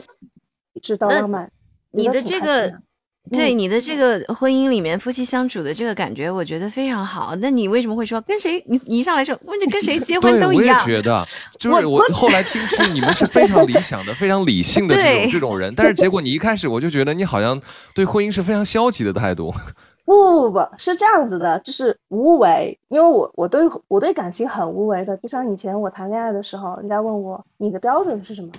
[0.82, 1.50] 知道浪漫，
[1.92, 2.82] 你的这个。
[3.30, 7.34] 对你的这个婚姻里面夫妻相处的这个感觉，我觉得非常好。
[7.36, 8.62] 那你为什么会说跟谁？
[8.66, 10.82] 你你一上来说问这跟谁结婚 都一样。
[10.84, 11.24] 我也觉得，
[11.58, 17.58] 就是我后来听出你们是非常理想的、非常理性的这种这种人，但是结果你一开始我就觉得你好像
[17.94, 19.54] 对婚姻是非常消极的态度。
[20.04, 22.76] 不不不，是这样子的，就是无为。
[22.88, 28.50] 因为我我对我对感情很无为的，就像以前我谈恋爱的时候，人家问我你的标准是什么，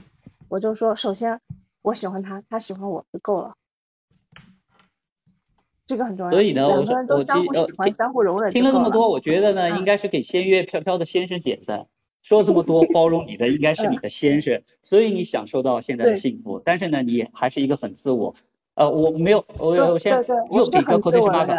[0.47, 1.38] 我就说首先
[1.82, 3.53] 我喜欢他，他喜欢我就够了。
[5.86, 6.32] 这个很重要。
[6.32, 6.84] 所以呢，我我
[7.84, 8.52] 听相互容忍。
[8.52, 11.88] 听了这么多，我觉得呢，应该是给仙乐飘飘的先生点赞。
[12.22, 16.62] 说这么多， 包容你的应该是你的先生，所以你享受到现在的幸福。
[16.64, 18.34] 但是呢，你还是一个很自我。
[18.76, 20.14] 呃，我没有，我我先
[20.52, 21.56] 又给个口头妈妈。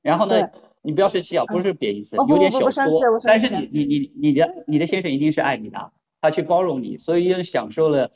[0.00, 0.48] 然后呢，
[0.80, 2.84] 你不要生气啊，不是贬义词，有点小说。
[3.24, 8.10] 但是你你你你的你的先生一定是爱你的，他去包容你，所以享受了。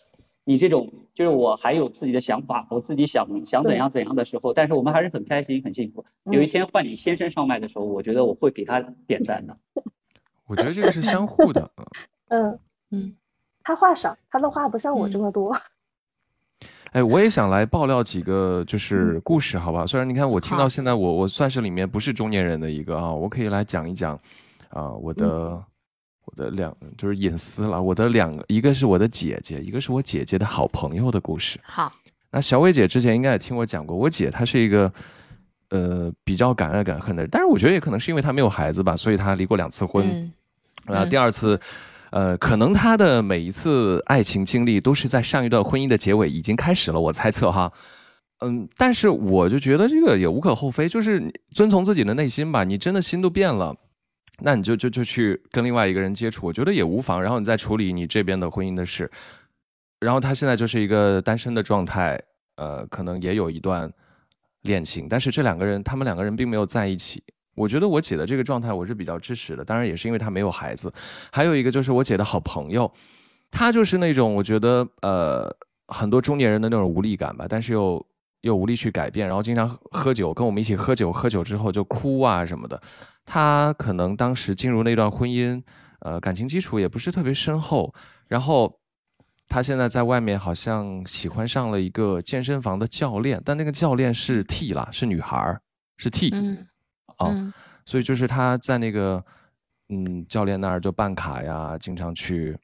[0.48, 6.04] 你这种就是我还有自己的想法，我自己想想怎样怎样的时候，但是我们还是很开心很幸福。
[6.30, 9.56] 有一天换你先生上麦的时候，我觉得我会给他点赞的。
[10.46, 11.68] 我觉得这个是相互的。
[12.28, 12.56] 嗯
[12.92, 13.16] 嗯，
[13.64, 15.52] 他话少，他的话不像我这么多。
[16.94, 19.84] 哎，我也想来爆料几个就是故事，好吧？
[19.84, 24.16] 虽然你看我听到现在，我我算是里面不是中年人的一个啊，我可以来讲一讲
[24.68, 25.60] 啊我的。
[26.26, 27.80] 我的两就是隐私了。
[27.80, 31.58] 我的两个，一个是我的姐姐，一个是我姐姐的好朋友的故事。
[31.62, 31.92] 好，
[32.30, 34.92] 那小伟姐之前应该也听我讲过，我姐她是一个
[35.70, 40.30] 呃比较敢爱敢恨的人，但是我觉得也可能是因为她没有孩子吧，所以她离过两次婚。
[40.84, 41.58] 然后第二次，
[42.10, 47.72] 呃，可能她的每一次爱情经历都是在上一段婚姻的结尾已经开始了，我猜测哈。
[48.40, 52.64] 嗯，但是我就觉得这个也无可厚非，就是遵从自己的内心吧。
[52.64, 53.74] 你真的心都变了。
[54.38, 57.22] 那你就就就去跟另外一个人接触，我觉得也无妨。
[57.22, 59.10] 然后你再处理你这边的婚姻的事。
[60.00, 62.20] 然后他现在就是一个单身的状态，
[62.56, 63.90] 呃，可能也有一段
[64.60, 67.22] 恋情，但是这两个人，他们两个人并没有在一起。
[67.54, 70.92] 我觉得我姐的这个状态我是比较支持的，当然也是因为她没有孩子。
[71.32, 72.92] 还有一个就是我姐的好朋友，
[73.50, 75.50] 她就是那种我觉得呃
[75.88, 78.06] 很多中年人的那种无力感吧，但是又
[78.42, 82.78] 又无力去改变，然后经常喝酒，跟我们一起喝酒，喝酒之后就哭啊什么的。
[83.26, 85.62] 他可能当时进入那段婚姻，
[85.98, 87.92] 呃，感情基础也不是特别深厚。
[88.28, 88.80] 然后，
[89.48, 95.60] 他现在在外面好像喜欢上了一个健身房的教练，但那个教练是 T 啦，是女孩儿，
[95.98, 96.30] 是 T。
[96.32, 96.66] 嗯。
[97.16, 97.54] 啊，
[97.86, 99.24] 所以就是他在那个
[99.88, 102.56] 嗯教练那儿就办卡呀，经常去，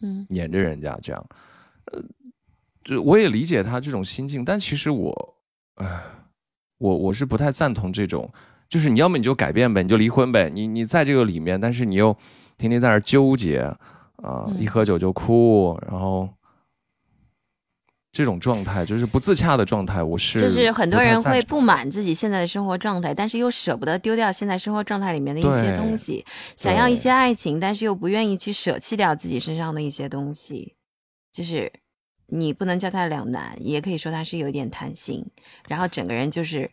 [0.00, 1.26] 嗯，黏着人家这样。
[1.86, 2.02] 呃，
[2.84, 5.36] 就我也理解他这种心境，但其实我，
[5.76, 6.02] 唉，
[6.78, 8.30] 我我是不太赞同这种。
[8.70, 10.48] 就是你要么你就改变呗，你就离婚呗。
[10.48, 12.16] 你你在这个里面，但是你又
[12.56, 13.58] 天天在那纠结
[14.22, 16.28] 啊，一喝酒就哭，然后
[18.12, 20.00] 这种状态就是不自洽的状态。
[20.00, 26.24] 我是就是很多人会不满自己现在的生活状态，但是又舍不得丢掉现在生活状态里面的一些东西，
[26.56, 30.76] 想要一些爱情，但是又不愿意去舍弃掉自己身上的一些东西。
[31.32, 31.72] 就是
[32.28, 35.26] 你不能叫他两难，也可以说他是有点贪心，
[35.66, 36.70] 然后整个人就是。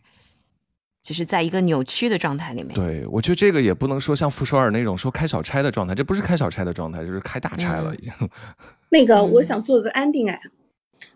[1.08, 2.74] 就是在一个扭曲的状态里面。
[2.74, 8.12] 对，我觉得这个也不能说像傅首尔那种说开小差的状态，这不是开小差的状态，就是开大差了已经。
[8.92, 10.38] 那个，我想做个安定哎，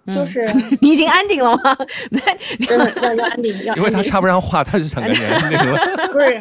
[0.06, 1.76] 就是 你已经安定了吗？
[2.70, 3.76] 要要安定，要。
[3.76, 5.78] 因为他插不上话，他就想跟你安定了。
[6.10, 6.40] 不是。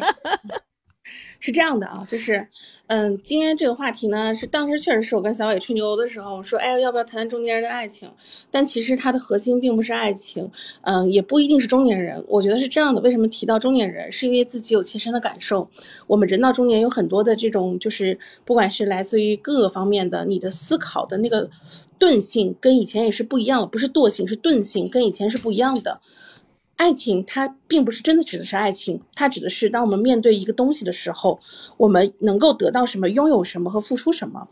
[1.44, 2.46] 是这样的啊，就是，
[2.86, 8.08] 嗯，今天这个话题呢，是当时确实是我跟小伟吹牛的时候说，哎，要不要谈谈中年人的爱情？
[8.48, 10.48] 但其实它的核心并不是爱情，
[10.82, 12.24] 嗯，也不一定是中年人。
[12.28, 14.12] 我觉得是这样的，为什么提到中年人？
[14.12, 15.68] 是因为自己有切身的感受。
[16.06, 21.50] 我们人到中年有很多的这种，就是不管是来自于各个方面的，你的思考的那个
[21.98, 26.00] 钝性跟以前也是不一样了，不是惰性，是钝性，跟以前是不一样的。
[26.76, 31.38] 爱情它并不是真的指的是爱情，它指的是当我们面对一个东西的时候，
[31.76, 34.48] 我们能够得到什么、拥有什么和付出什么。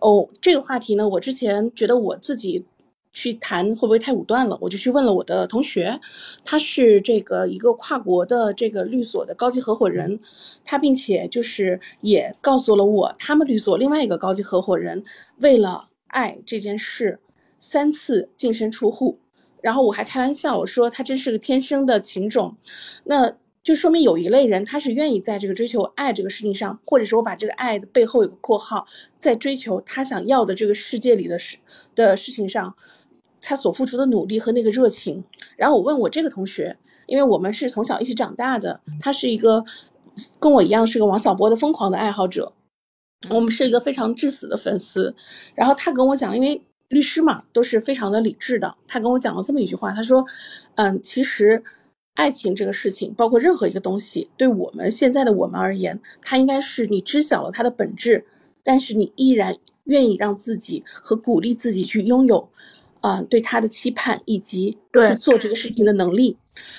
[0.00, 2.64] 哦，这个话题呢，我之前觉得我自己
[3.12, 5.98] 去谈会不会太武断了，我就去问了我的同学，
[6.44, 10.20] 他是这个一个跨国的这个律所的高级合伙人，
[10.64, 15.02] 他并且就是也告诉了我，他们律所另外一个高级合伙人
[15.38, 17.18] 为了爱这件事，
[17.58, 19.18] 三次净身出户，
[19.62, 22.56] 然后我还开玩笑我说他真是个天生的情种，
[23.04, 23.32] 那
[23.62, 28.86] 就说明有一类人他是愿意在这个追求爱这个事情上，或者说我把这个爱的背后有个括号，
[29.16, 31.56] 在追求他想要的这个世界里的事
[31.94, 32.74] 的事情上。
[33.44, 35.24] 他所付出的努力和那个热情，
[35.56, 39.64] 然后我问我这个同学，因为我们是从小一起长大的，他是一个
[40.38, 42.52] 跟我一样是个王小波的疯狂的爱好者，
[43.30, 45.12] 我们是一个非常至死的粉丝。
[45.56, 46.62] 然后他跟我讲，因为
[46.92, 50.24] 律师嘛都是非常的理智的，他跟我讲了这么一句话，他说
[50.76, 51.64] ：“嗯，其实
[52.14, 58.26] 爱情这个事情，包括任何一个东西，对我们现在的我们而言，它应该是你知晓了它的本质，
[58.62, 62.48] 但是你依然愿意让自己和鼓励自己去拥有。”
[63.02, 66.38] 啊，对他的期盼以及去做这个事情的能力，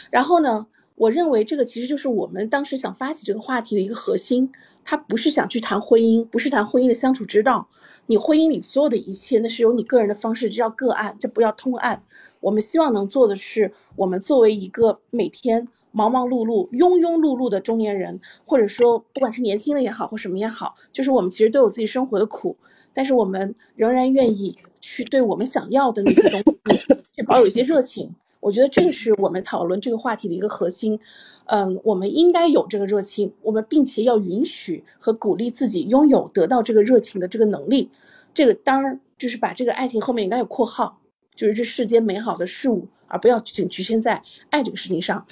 [0.09, 0.65] 然后呢，
[0.95, 4.51] 我认为这个其实就是我们当时想发起这个话题的一个核心。
[4.85, 7.67] 他不是想去谈婚姻，不是谈婚姻的相处之道。
[8.07, 12.03] 你婚姻里所有的一切，那是由你个人的方式，这叫个案，这不要通案。
[12.41, 22.57] 我们希望能做的是，我们作为一个每天忙忙碌碌、庸庸碌碌的中年人，或者说不管是年轻人也好，或什么也好，就是我们其实都有自己生活的苦，
[22.93, 24.57] 但是我们仍然愿意。
[24.85, 26.77] 去对我们想要的那些东西，
[27.15, 28.13] 去保有一些热情。
[28.43, 30.99] 我觉得这个是我们讨论这个话题的一个核心。
[31.45, 37.89] 嗯，我们应该有这个热情，我们并且要允许和鼓励自己拥有得到这个热情的这个能力。
[38.33, 40.99] 这个当然就是把这个爱情后面应该有括号，
[41.35, 45.25] 就是这世间美好的事物，而不要仅局限在爱这个事情上。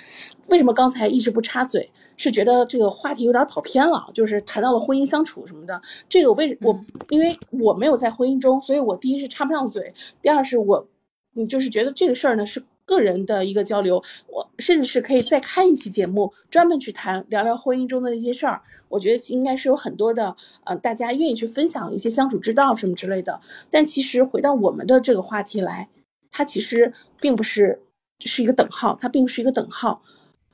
[0.49, 1.91] 为什么刚才一直不插嘴？
[2.17, 5.81] 是觉得这个话题有点跑偏了，就是谈到了婚姻相处什么的。
[6.07, 9.91] 这个为我因为我没有在婚姻中，所以我第一是插不上嘴，
[10.21, 10.87] 第二是我，
[11.33, 18.61] 你，就是觉得这个事儿呢是个人的一个交流，我甚至是可以再开一期节目，专门去谈聊聊婚姻中的那些事儿。
[18.89, 20.35] 我觉得应该是有很多的，
[20.65, 23.39] 呃，大家愿意去分享一些相处之道什么之类的。
[23.69, 25.87] 但其实回到我们的这个话题来，
[26.29, 27.81] 它其实并不是
[28.19, 30.01] 是一个等号，它并不是一个等号。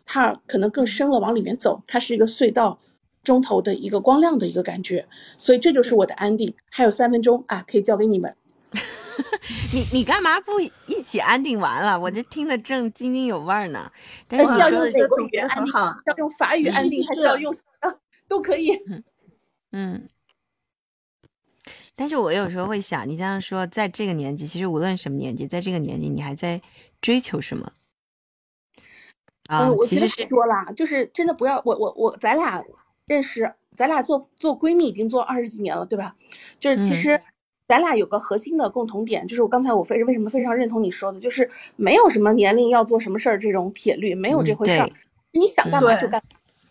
[0.05, 2.79] 它可能更深了，往里面走，它是一个隧道，
[3.23, 5.07] 中头的一个光亮的一个感觉，
[5.39, 6.53] 所以这就是我的安定。
[6.69, 8.35] 还有三分钟啊，可以交给你们。
[9.73, 11.99] 你你干嘛不一起安定完了？
[11.99, 13.91] 我这听得正津津有味呢。
[14.27, 15.73] 但是要用哪个语言安定？
[16.05, 17.89] 要用法语安定，还是要用啊？
[18.27, 18.71] 都可以。
[19.71, 20.07] 嗯。
[21.95, 26.61] 但是我有时候会想，你这样说，在这个年纪，其实无论什么年纪，在这个年纪，你还在
[27.01, 27.71] 追求什么？
[29.49, 32.63] 啊，我其实是说了，就是真的不要我我我，咱俩
[33.07, 36.15] 认识，咱俩做做闺蜜已经做二十几年了，对吧？
[36.59, 37.19] 就是其实
[37.67, 44.89] 咱俩有个核心的共同点，就是我刚才我非为什么非常认同你说的，就是没有什么年龄要做什么事儿这种铁律，没有这回事儿，
[45.31, 46.21] 你想干嘛就干。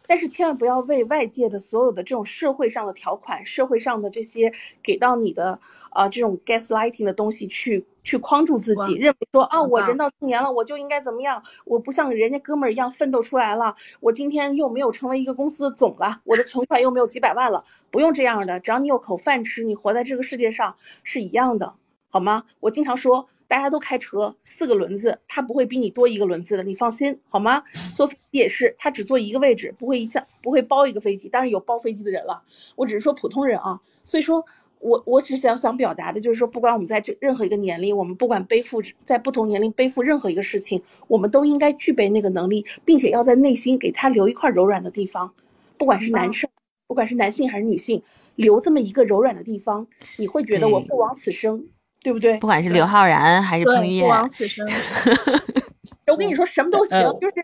[0.06, 4.52] 但是千万不要为外界的所有的这种社会上的条款、社会上的这些
[4.82, 5.58] 给到你的
[5.90, 21.74] 啊这种 gaslighting 的东西去去框住自己，认为说啊我人到中年了我就应该怎么样，我不像人家哥们儿一样奋斗出来了，我今天又没有成为一个公司的总了，我的存款又没有几百万了，不用这样的，只要你有口饭吃，你活在这个世界上是一样的，
[22.08, 22.44] 好吗？
[22.60, 23.28] 我经常说。
[23.48, 27.62] 大家都开车，四个轮子，他不会比你多一个轮子的，你放心好吗？
[27.94, 31.28] 坐飞机也是，他只坐一个位置，不会一下不会包一个飞机。
[31.28, 32.42] 当然有包飞机的人了，
[32.74, 33.80] 我只是说普通人啊。
[34.04, 34.44] 所以说，
[34.78, 45.34] 我我只想想表达的就是说，不管我们在这任何一个年龄，我们不管背负在不同年龄背负任何一个事情，我们都应该具备那个能力，并且要在内心给他留一块柔软的地方。
[45.76, 46.48] 不管是男生，
[46.86, 48.02] 不管是男性还是女性，
[48.36, 49.88] 留这么一个柔软的地方，
[50.18, 51.66] 你会觉得我不枉此生。
[52.02, 52.38] 对不对？
[52.38, 54.66] 不管是刘昊然还是彭于晏，不枉此生。
[56.06, 57.00] 我跟你说，什么都行。
[57.20, 57.34] 就是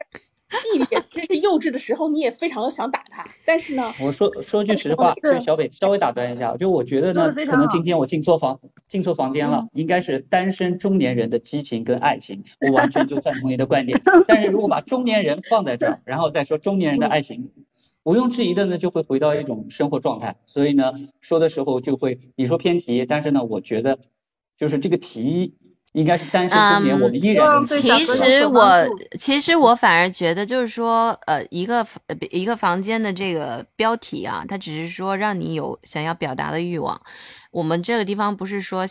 [0.62, 3.24] 弟弟真是幼稚的时候，你也非常的想打他。
[3.44, 14.00] 但是呢，我说说句实话，就小北稍微打断一下，就我觉得呢，可能今天我进错房进错房间了，应该是单身中年人的激情跟爱情， 我完全就赞同你的观点。
[14.28, 17.50] 但是如果把中年人放在这儿，然后再说中年人的爱情，
[18.04, 20.36] 毋庸置疑的呢，就会回到一种生活状态。
[20.44, 23.98] 所以呢，说的时候就会你说偏题，但是呢，我觉得。
[24.62, 25.52] 就是这个题
[25.92, 27.66] 应该是单身中年，我们依然。
[27.66, 28.88] 其实我
[29.18, 31.84] 其实我反而觉得，就是说，呃，一个
[32.30, 36.98] 一个房间的这个标题啊，它只是说让你有想要表达的欲望，
[37.52, 38.84] 我们这个地方不是说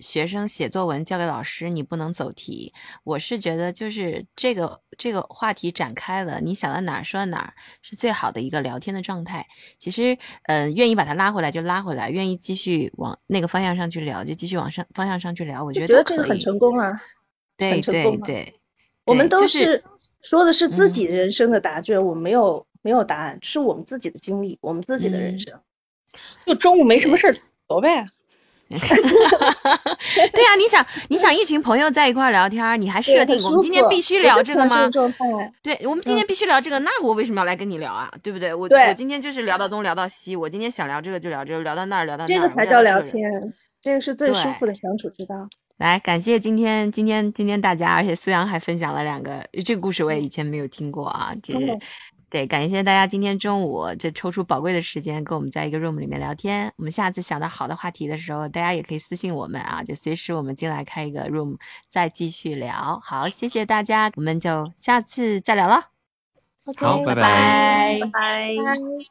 [0.00, 2.72] 学生写作文交给老师你不能走题，
[3.04, 9.46] 我是觉得就是这个这个话题展开了，你想到哪儿说到哪儿是最好的一个聊天的状态。
[9.78, 15.64] 其实，嗯，愿意把它拉回来就拉回来，愿意继续往那个方向上去聊就继续往上方向上去聊。
[15.64, 17.00] 我觉得这个很成功啊，
[17.56, 18.52] 对对对，
[19.06, 19.80] 我们都是
[20.22, 25.56] 说的是自己人生的答卷，我们没有没有答案，是我们自己的经历，我们自己的人生。
[26.44, 27.34] 就中午没什么事儿
[27.68, 28.06] 聊呗。
[28.68, 34.90] 对呀，你想，你想一群朋友在一块聊天，你还设定我们今天必须聊这个吗？
[35.62, 38.12] 对，我们今天必须聊这个，那我为什么要来跟你聊啊？
[38.22, 38.52] 对不对？
[38.52, 45.48] 我我今天就是聊到东聊到西，我今天想聊这个就聊这个，聊到那儿聊到那儿，这个才叫聊天，这个是最舒服的相处之道。
[45.78, 51.78] 来，感谢今天今天今天大家，而且思阳还分享了两个这个故事，我也以前没有听过啊，就是。
[52.30, 56.70] 对，感谢大家今天中午这抽出宝贵的时间跟我们在一个 room 里面聊天。
[56.76, 61.56] 我们下次想到好的话题的时候，大家也可以私信我们啊，就随时我们进来开一个 room
[61.88, 63.00] 再继续聊。
[63.02, 65.88] 好，谢谢大家，我们就下次再聊了。
[66.76, 69.08] 好，拜拜，拜拜。